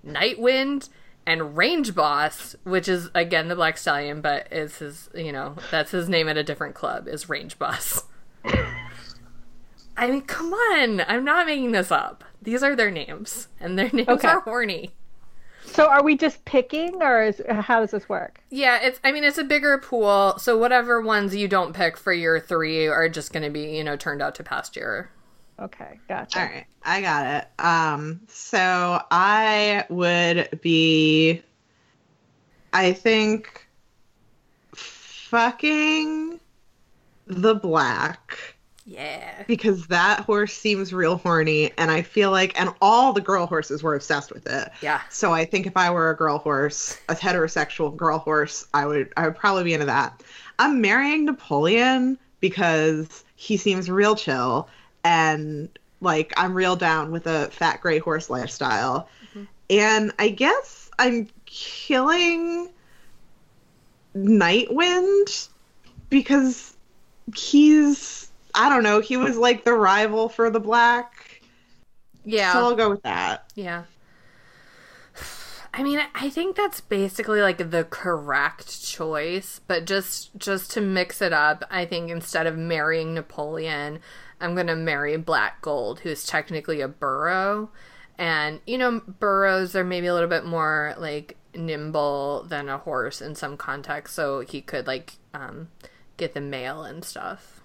[0.05, 0.89] Nightwind,
[1.25, 5.89] and Range Boss, which is again the Black Stallion, but is his you know that's
[5.89, 8.03] his name at a different club is Range Boss.
[8.45, 11.01] I mean, come on!
[11.07, 12.23] I'm not making this up.
[12.39, 14.27] These are their names, and their names Okay.
[14.27, 14.91] are horny.
[15.65, 18.41] So are we just picking, or is how does this work?
[18.51, 18.99] Yeah, it's.
[19.03, 22.86] I mean, it's a bigger pool, so whatever ones you don't pick for your three
[22.86, 25.09] are just going to be you know turned out to pasture.
[25.64, 26.39] Okay, gotcha.
[26.39, 27.64] All right, I got it.
[27.64, 31.41] Um, so I would be,
[32.74, 33.66] I think,
[34.76, 36.39] fucking
[37.28, 38.38] the black
[38.86, 39.43] Yeah.
[39.47, 43.82] because that horse seems real horny, and I feel like, and all the girl horses
[43.82, 44.70] were obsessed with it.
[44.82, 44.99] Yeah.
[45.09, 49.14] So I think if I were a girl horse, a heterosexual girl horse, I would
[49.16, 50.22] I would probably be into that.
[50.59, 54.68] I'm marrying Napoleon because he seems real chill
[55.04, 55.70] and
[56.01, 59.10] like I'm real down with a fat gray horse lifestyle.
[59.30, 59.43] Mm-hmm.
[59.70, 62.70] And I guess I'm killing
[64.16, 65.49] Nightwind
[66.10, 66.76] because
[67.36, 71.41] he's I don't know, he was like the rival for the black.
[72.24, 72.54] Yeah.
[72.54, 73.51] So I'll go with that.
[73.56, 73.84] Yeah.
[75.74, 81.20] I mean, I think that's basically like the correct choice, but just just to mix
[81.20, 83.99] it up, I think instead of marrying Napoleon,
[84.44, 87.70] I'm going to marry Black Gold, who's technically a burro.
[88.18, 93.22] And you know, burros are maybe a little bit more like nimble than a horse
[93.22, 95.70] in some contexts, so he could like um
[96.18, 97.61] get the mail and stuff.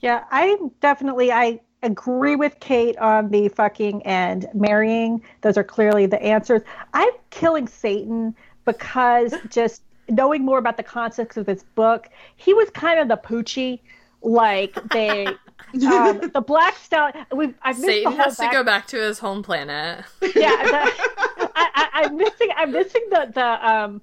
[0.00, 5.22] Yeah, I definitely I agree with Kait on the fucking and marrying.
[5.42, 6.62] Those are clearly the answers.
[6.92, 8.34] I'm killing Satan
[8.64, 13.16] because just knowing more about the context of this book, he was kind of the
[13.16, 13.80] poochie.
[14.22, 15.28] Like they,
[15.74, 17.26] um, the black stallion.
[17.34, 20.04] We I've missed the Satan whole has to go back to his home planet.
[20.22, 20.92] yeah, the,
[21.54, 22.48] I, I, I'm missing.
[22.56, 24.00] I'm missing the the um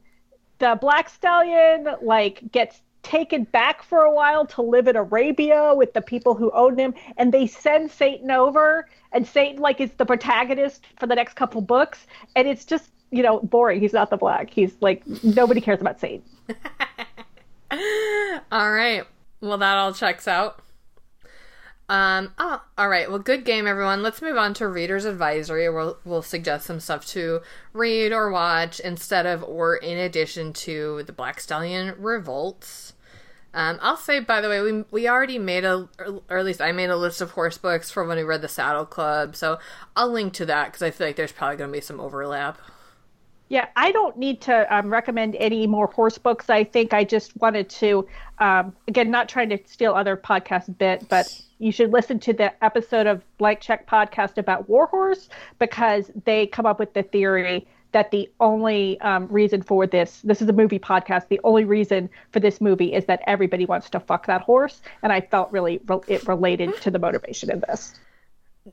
[0.60, 5.94] the black stallion like gets taken back for a while to live in Arabia with
[5.94, 10.06] the people who own him, and they send Satan over, and Satan like is the
[10.06, 13.80] protagonist for the next couple books, and it's just you know boring.
[13.80, 14.50] He's not the black.
[14.50, 16.24] He's like nobody cares about Satan.
[18.52, 19.04] all right.
[19.42, 20.63] Well, that all checks out.
[21.90, 23.10] Um, oh, all right.
[23.10, 24.02] Well, good game, everyone.
[24.02, 25.70] Let's move on to Reader's Advisory.
[25.70, 27.42] We'll, we'll suggest some stuff to
[27.74, 32.94] read or watch instead of or in addition to the Black Stallion Revolts.
[33.54, 35.88] Um, I'll say, by the way, we we already made a,
[36.28, 38.48] or at least I made a list of horse books for when we read the
[38.48, 39.60] Saddle Club, so
[39.96, 42.58] I'll link to that because I feel like there's probably going to be some overlap.
[43.50, 46.50] Yeah, I don't need to um, recommend any more horse books.
[46.50, 48.08] I think I just wanted to,
[48.40, 51.28] um, again, not trying to steal other podcast bit, but
[51.64, 55.30] you should listen to the episode of Blank Check podcast about War Horse
[55.60, 60.42] because they come up with the theory that the only um, reason for this this
[60.42, 64.00] is a movie podcast the only reason for this movie is that everybody wants to
[64.00, 64.82] fuck that horse.
[65.02, 67.94] And i felt really re- it related to the motivation in this.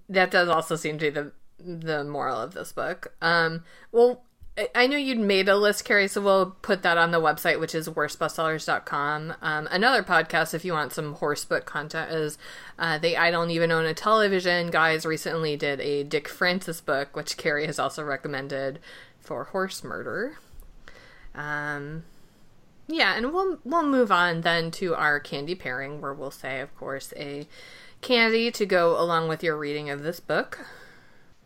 [0.09, 3.15] That does also seem to be the the moral of this book.
[3.23, 3.63] Um
[3.93, 4.25] well
[4.75, 7.75] I know you'd made a list, Carrie, so we'll put that on the website, which
[7.75, 9.35] is worstbestsellers.com.
[9.41, 12.39] Um, another podcast, if you want some horse book content, is
[12.79, 17.15] uh, the I Don't Even Own a Television guys recently did a Dick Francis book,
[17.17, 18.81] which Carrie has also recommended
[19.21, 20.39] for horse murder.
[21.35, 22.05] Um,
[22.89, 26.75] yeah, and we'll we'll move on then to our candy pairing, where we'll say, of
[26.77, 27.47] course, a
[28.01, 30.59] candy to go along with your reading of this book.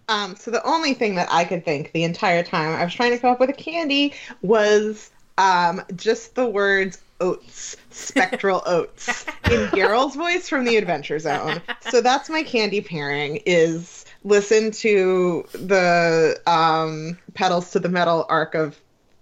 [0.09, 3.13] Um, so the only thing that I could think the entire time I was trying
[3.13, 4.13] to come up with a candy
[4.43, 11.61] was um, just the words oats, spectral oats, in Geralt's voice from the Adventure Zone.
[11.91, 18.55] So that's my candy pairing is listen to the um, Petals to the Metal arc
[18.55, 18.79] of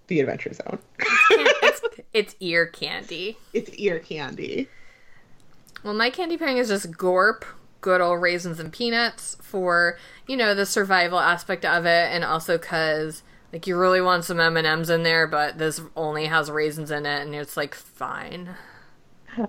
[0.08, 0.78] the Adventure Zone.
[1.30, 1.80] it's,
[2.12, 3.36] it's ear candy.
[3.52, 4.68] It's ear candy.
[5.82, 7.44] Well, my candy pairing is just Gorp,
[7.82, 12.56] good old raisins and peanuts for you know the survival aspect of it, and also
[12.56, 13.22] because
[13.52, 16.90] like you really want some M and M's in there, but this only has raisins
[16.90, 18.56] in it, and it's like fine.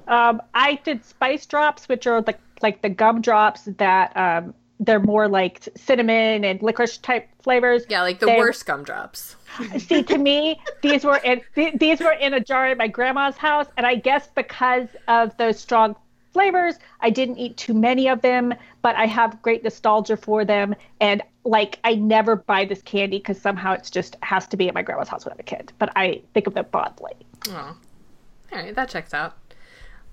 [0.07, 4.99] Um, I did spice drops, which are the like the gum drops that um, they're
[4.99, 7.84] more like cinnamon and licorice type flavors.
[7.89, 9.35] Yeah, like the they, worst gumdrops.
[9.77, 13.38] See, to me, these were in th- these were in a jar at my grandma's
[13.38, 15.95] house, and I guess because of those strong
[16.34, 16.76] flavors.
[16.99, 20.76] I didn't eat too many of them, but I have great nostalgia for them.
[20.99, 24.73] And like, I never buy this candy because somehow it's just has to be at
[24.73, 25.72] my grandma's house when I'm a kid.
[25.77, 27.14] But I think of them fondly.
[27.49, 27.77] Oh,
[28.51, 29.38] all right, that checks out.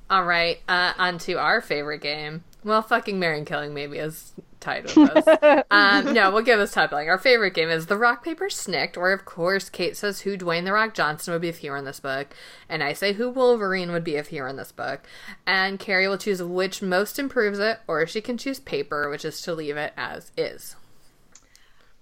[0.08, 2.42] All right, uh, on to our favorite game.
[2.62, 5.64] Well, fucking marrying killing maybe is tied with us.
[5.70, 7.08] um, no, we'll give us titling.
[7.08, 10.64] Our favorite game is The Rock Paper Snikt, where of course Kait says who Dwayne
[10.64, 12.28] The Rock Johnson would be if he were in this book,
[12.68, 15.00] and I say who Wolverine would be if he were in this book,
[15.46, 19.40] and Carrie will choose which most improves it, or she can choose paper, which is
[19.42, 20.76] to leave it as is.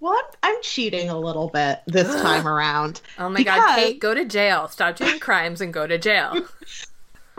[0.01, 3.01] Well, I'm, I'm cheating a little bit this time around.
[3.17, 4.67] Oh my god, Kait, go to jail.
[4.67, 6.45] Stop doing crimes and go to jail.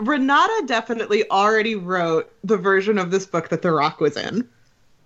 [0.01, 4.49] Renata definitely already wrote the version of this book that The Rock was in.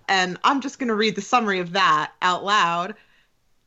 [0.07, 2.95] And I'm just going to read the summary of that out loud.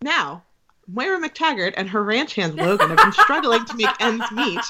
[0.01, 0.45] Now,
[0.87, 4.61] Moira MacTaggert and her ranch hand Logan have been struggling to make ends meet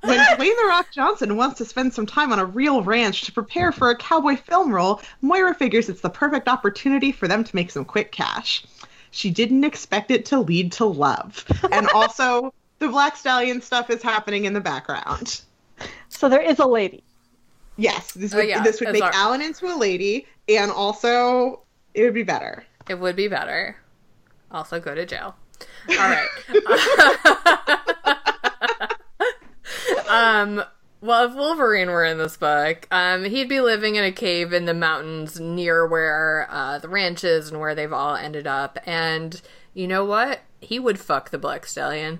[0.00, 3.32] when Dwayne The Rock Johnson wants to spend some time on a real ranch to
[3.32, 5.00] prepare for a cowboy film role.
[5.22, 8.64] Moira figures it's the perfect opportunity for them to make some quick cash.
[9.12, 11.44] She didn't expect it to lead to love.
[11.70, 15.42] And also, the Black Stallion stuff is happening in the background.
[16.08, 17.04] So there is a lady.
[17.76, 19.12] Yes, this oh, would oh, yeah, this would make our...
[19.14, 21.62] Alan into a lady, and also
[21.94, 22.64] it would be better.
[22.88, 23.76] It would be better.
[24.50, 25.36] Also, go to jail.
[25.90, 26.28] All right.
[30.08, 30.62] um.
[31.00, 34.64] Well, if Wolverine were in this book, um, he'd be living in a cave in
[34.64, 38.78] the mountains near where uh, the ranch is and where they've all ended up.
[38.84, 39.40] And
[39.74, 40.40] you know what?
[40.60, 42.18] He would fuck the Black Stallion.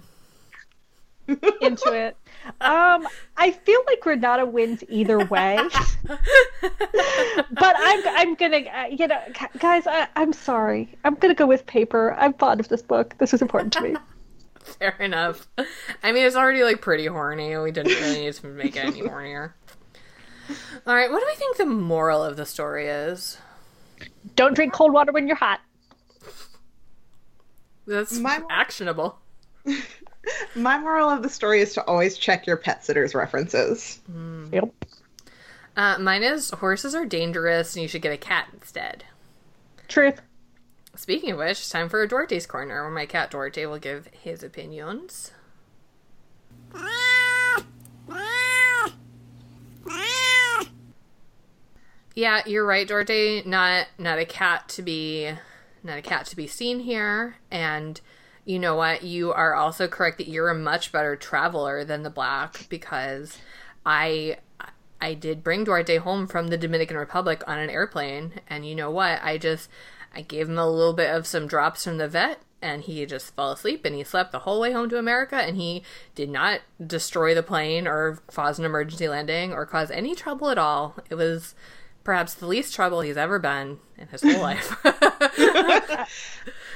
[1.26, 2.16] Into it.
[2.60, 3.06] Um,
[3.36, 5.58] I feel like Renata wins either way,
[6.06, 9.20] but I'm I'm gonna uh, you know
[9.58, 12.14] guys I, I'm sorry I'm gonna go with paper.
[12.18, 13.14] I'm fond of this book.
[13.18, 13.96] This is important to me.
[14.78, 15.48] Fair enough.
[16.02, 17.56] I mean, it's already like pretty horny.
[17.56, 19.52] We didn't really need to make it any hornier.
[20.86, 23.38] All right, what do we think the moral of the story is?
[24.34, 25.60] Don't drink cold water when you're hot.
[27.86, 28.42] That's My...
[28.50, 29.18] actionable.
[30.54, 34.00] My moral of the story is to always check your pet sitter's references.
[34.10, 34.52] Mm.
[34.52, 34.74] Yep.
[35.76, 39.04] Uh, mine is horses are dangerous and you should get a cat instead.
[39.86, 40.20] Truth.
[40.96, 44.08] Speaking of which, it's time for a Dorothy's Corner where my cat Dorothy will give
[44.08, 45.30] his opinions.
[52.18, 53.44] Yeah, you're right, Dorothy.
[53.46, 55.30] Not not a cat to be
[55.84, 58.00] not a cat to be seen here, and
[58.48, 59.02] you know what?
[59.02, 63.36] You are also correct that you're a much better traveler than the black because
[63.84, 64.38] I
[65.02, 68.90] I did bring Duarte home from the Dominican Republic on an airplane, and you know
[68.90, 69.20] what?
[69.22, 69.68] I just
[70.14, 73.36] I gave him a little bit of some drops from the vet, and he just
[73.36, 75.82] fell asleep and he slept the whole way home to America, and he
[76.14, 80.56] did not destroy the plane or cause an emergency landing or cause any trouble at
[80.56, 80.96] all.
[81.10, 81.54] It was
[82.02, 84.74] perhaps the least trouble he's ever been in his whole life.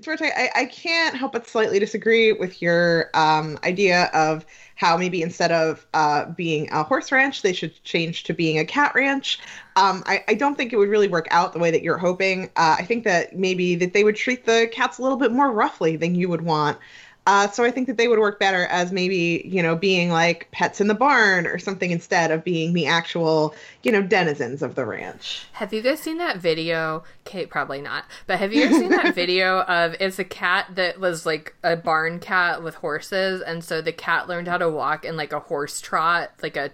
[0.00, 4.46] George, I, I can't help but slightly disagree with your um, idea of
[4.76, 8.64] how maybe instead of uh, being a horse ranch, they should change to being a
[8.64, 9.40] cat ranch.
[9.76, 12.44] Um, I, I, don't think it would really work out the way that you're hoping.
[12.56, 15.52] Uh, I think that maybe that they would treat the cats a little bit more
[15.52, 16.78] roughly than you would want.
[17.26, 20.48] Uh, so I think that they would work better as maybe you know being like
[20.52, 24.74] pets in the barn or something instead of being the actual you know denizens of
[24.74, 25.46] the ranch.
[25.52, 27.02] Have you guys seen that video?
[27.24, 28.04] Kait, probably not.
[28.26, 31.76] But have you ever seen that video of it's a cat that was like a
[31.76, 35.40] barn cat with horses, and so the cat learned how to walk in like a
[35.40, 36.72] horse trot, like a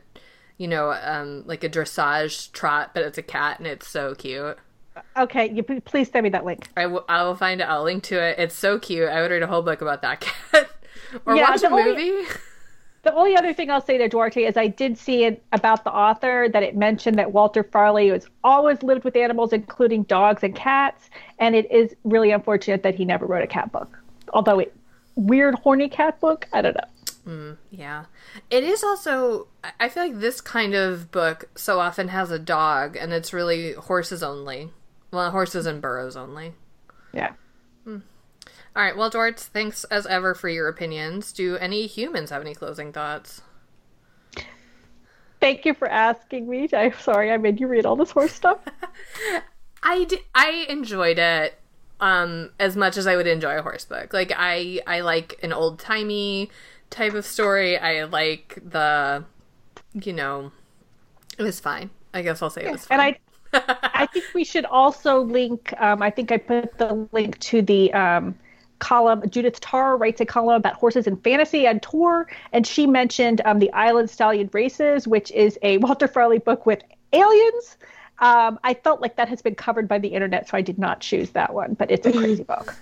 [0.59, 4.59] you know um like a dressage trot, but it's a cat and it's so cute.
[5.17, 6.69] Okay, you please send me that link.
[6.77, 7.65] I, w- I will find it.
[7.65, 8.39] I'll link to it.
[8.39, 9.09] It's so cute.
[9.09, 10.21] I would read a whole book about that
[10.53, 10.71] cat
[11.27, 12.29] or yeah, watch a only, movie.
[13.03, 15.91] The only other thing I'll say to Duarte is I did see it about the
[15.91, 20.55] author that it mentioned that Walter Farley has always lived with animals, including dogs and
[20.55, 21.09] cats,
[21.39, 23.99] and it is really unfortunate that he never wrote a cat book.
[24.35, 24.75] Although it
[25.15, 26.85] weird horny cat book, I don't know.
[27.27, 28.05] Mm, yeah.
[28.51, 29.49] It is also,
[29.79, 33.73] I feel like this kind of book so often has a dog, and it's really
[33.73, 34.73] horses only.
[35.11, 36.55] Well, horses and burros only.
[37.13, 37.33] Yeah.
[37.85, 37.99] Hmm.
[38.77, 38.97] All right.
[38.97, 41.33] Well, George, thanks as ever for your opinions.
[41.33, 43.43] Do any humans have any closing thoughts?
[45.41, 46.69] Thank you for asking me.
[46.73, 48.59] I'm sorry I made you read all this horse stuff.
[49.83, 51.59] I, d- I enjoyed it
[52.01, 54.13] um, as much as I would enjoy a horse book.
[54.13, 56.51] Like I I like an old timey
[56.89, 57.79] type of story.
[57.79, 59.25] I like the
[59.95, 60.53] you know
[61.39, 61.91] it was fine.
[62.13, 63.01] I guess I'll say it was fine.
[63.01, 63.19] And I
[63.53, 65.75] I think we should also link.
[65.79, 68.35] Um, I think I put the link to the um,
[68.79, 69.29] column.
[69.29, 73.59] Judith Tarr writes a column about horses and fantasy on Tor, and she mentioned um,
[73.59, 76.83] the Island Stallion Races, which is a Walter Farley book with
[77.13, 77.77] aliens.
[78.19, 81.01] Um, I felt like that has been covered by the internet, so I did not
[81.01, 81.75] choose that one.
[81.75, 82.75] But it's a crazy book.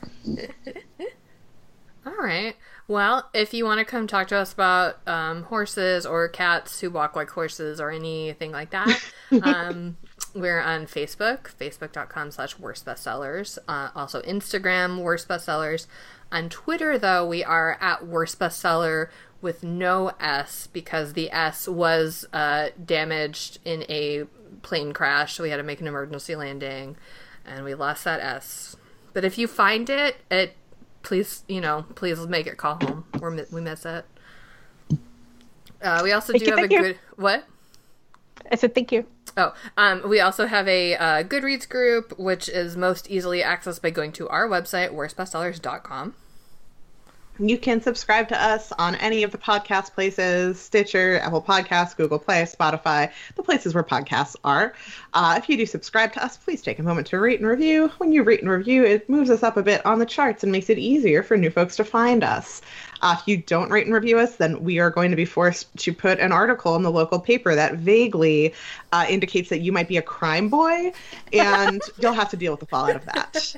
[2.04, 2.56] All right.
[2.88, 6.90] Well, if you want to come talk to us about um, horses or cats who
[6.90, 8.98] walk like horses or anything like that,
[9.42, 9.98] um,
[10.34, 13.58] we're on Facebook, facebook.com slash worst bestsellers.
[13.68, 15.86] Uh, also Instagram, worst bestsellers.
[16.30, 19.08] On Twitter, though, we are at worst bestseller
[19.40, 24.24] with no S because the S was uh, damaged in a
[24.62, 25.34] plane crash.
[25.34, 26.96] So we had to make an emergency landing
[27.46, 28.76] and we lost that S.
[29.12, 30.54] But if you find it, it
[31.02, 33.04] please, you know, please make it call home.
[33.18, 34.04] We're, we miss it.
[35.80, 36.98] Uh, we also thank do you, have a good.
[37.16, 37.44] What?
[38.50, 39.06] I said thank you.
[39.38, 43.90] Oh, um, we also have a uh, Goodreads group, which is most easily accessed by
[43.90, 46.14] going to our website, worstbestsellers.com.
[47.40, 52.18] You can subscribe to us on any of the podcast places Stitcher, Apple Podcasts, Google
[52.18, 54.74] Play, Spotify, the places where podcasts are.
[55.14, 57.92] Uh, if you do subscribe to us, please take a moment to rate and review.
[57.98, 60.50] When you rate and review, it moves us up a bit on the charts and
[60.50, 62.60] makes it easier for new folks to find us.
[63.02, 65.74] Uh, if you don't rate and review us, then we are going to be forced
[65.76, 68.52] to put an article in the local paper that vaguely
[68.92, 70.92] uh, indicates that you might be a crime boy,
[71.32, 73.54] and you'll have to deal with the fallout of that.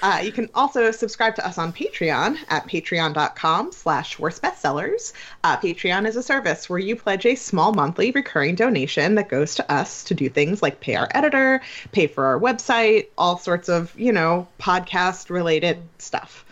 [0.00, 5.12] Uh, you can also subscribe to us on Patreon at patreon.com slash worstbestsellers.
[5.42, 9.56] Uh, Patreon is a service where you pledge a small monthly recurring donation that goes
[9.56, 11.60] to us to do things like pay our editor,
[11.92, 16.44] pay for our website, all sorts of, you know, podcast related stuff.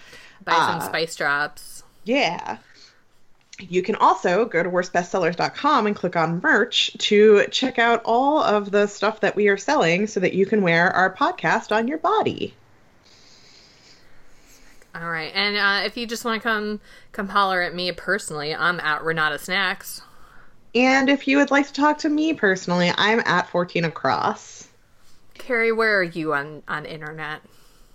[0.44, 1.82] Buy some uh, spice drops.
[2.04, 2.58] Yeah.
[3.60, 8.70] You can also go to worstbestsellers.com and click on merch to check out all of
[8.70, 11.98] the stuff that we are selling so that you can wear our podcast on your
[11.98, 12.54] body.
[15.00, 15.30] All right.
[15.34, 16.80] And uh, if you just want to come
[17.12, 20.00] come holler at me personally, I'm at Renata Snacks.
[20.74, 24.68] And if you would like to talk to me personally, I'm at 14 across.
[25.34, 27.42] Carrie, where are you on on internet?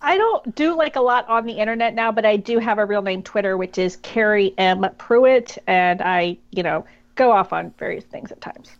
[0.03, 2.85] I don't do like a lot on the internet now, but I do have a
[2.85, 7.71] real name Twitter, which is Carrie M Pruitt, and I, you know, go off on
[7.77, 8.71] various things at times.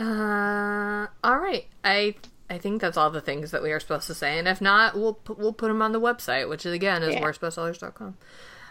[0.00, 1.66] Uh, all right.
[1.82, 2.14] I
[2.50, 4.94] I think that's all the things that we are supposed to say, and if not,
[4.94, 7.22] we'll we'll put them on the website, which is again is yeah.
[7.22, 8.16] worstbestsellers.com.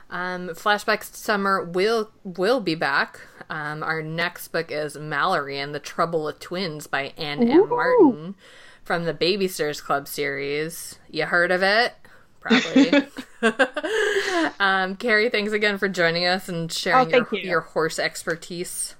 [0.09, 3.19] Um, Flashback Summer will will be back.
[3.49, 7.63] Um, our next book is Mallory and the Trouble of Twins by Ann Ooh.
[7.63, 7.69] M.
[7.69, 8.35] Martin
[8.83, 10.97] from the Babysitters Club series.
[11.09, 11.93] You heard of it?
[12.39, 13.07] Probably.
[14.59, 17.49] um, Carrie, thanks again for joining us and sharing oh, your, you.
[17.49, 18.95] your horse expertise.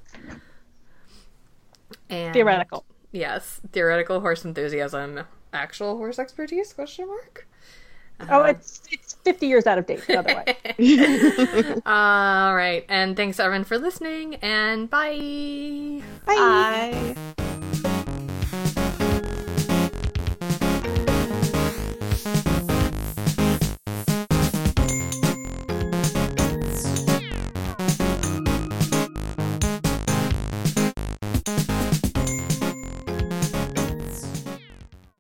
[2.10, 2.86] And Theoretical.
[3.18, 5.22] Yes, theoretical horse enthusiasm,
[5.52, 6.72] actual horse expertise?
[6.72, 7.48] Question mark.
[8.30, 10.44] Oh, uh, it's it's 50 years out of date, By the other
[10.78, 11.82] way.
[11.86, 16.02] All right, and thanks everyone for listening, and bye.
[16.28, 17.16] Bye.
[17.36, 17.64] Bye.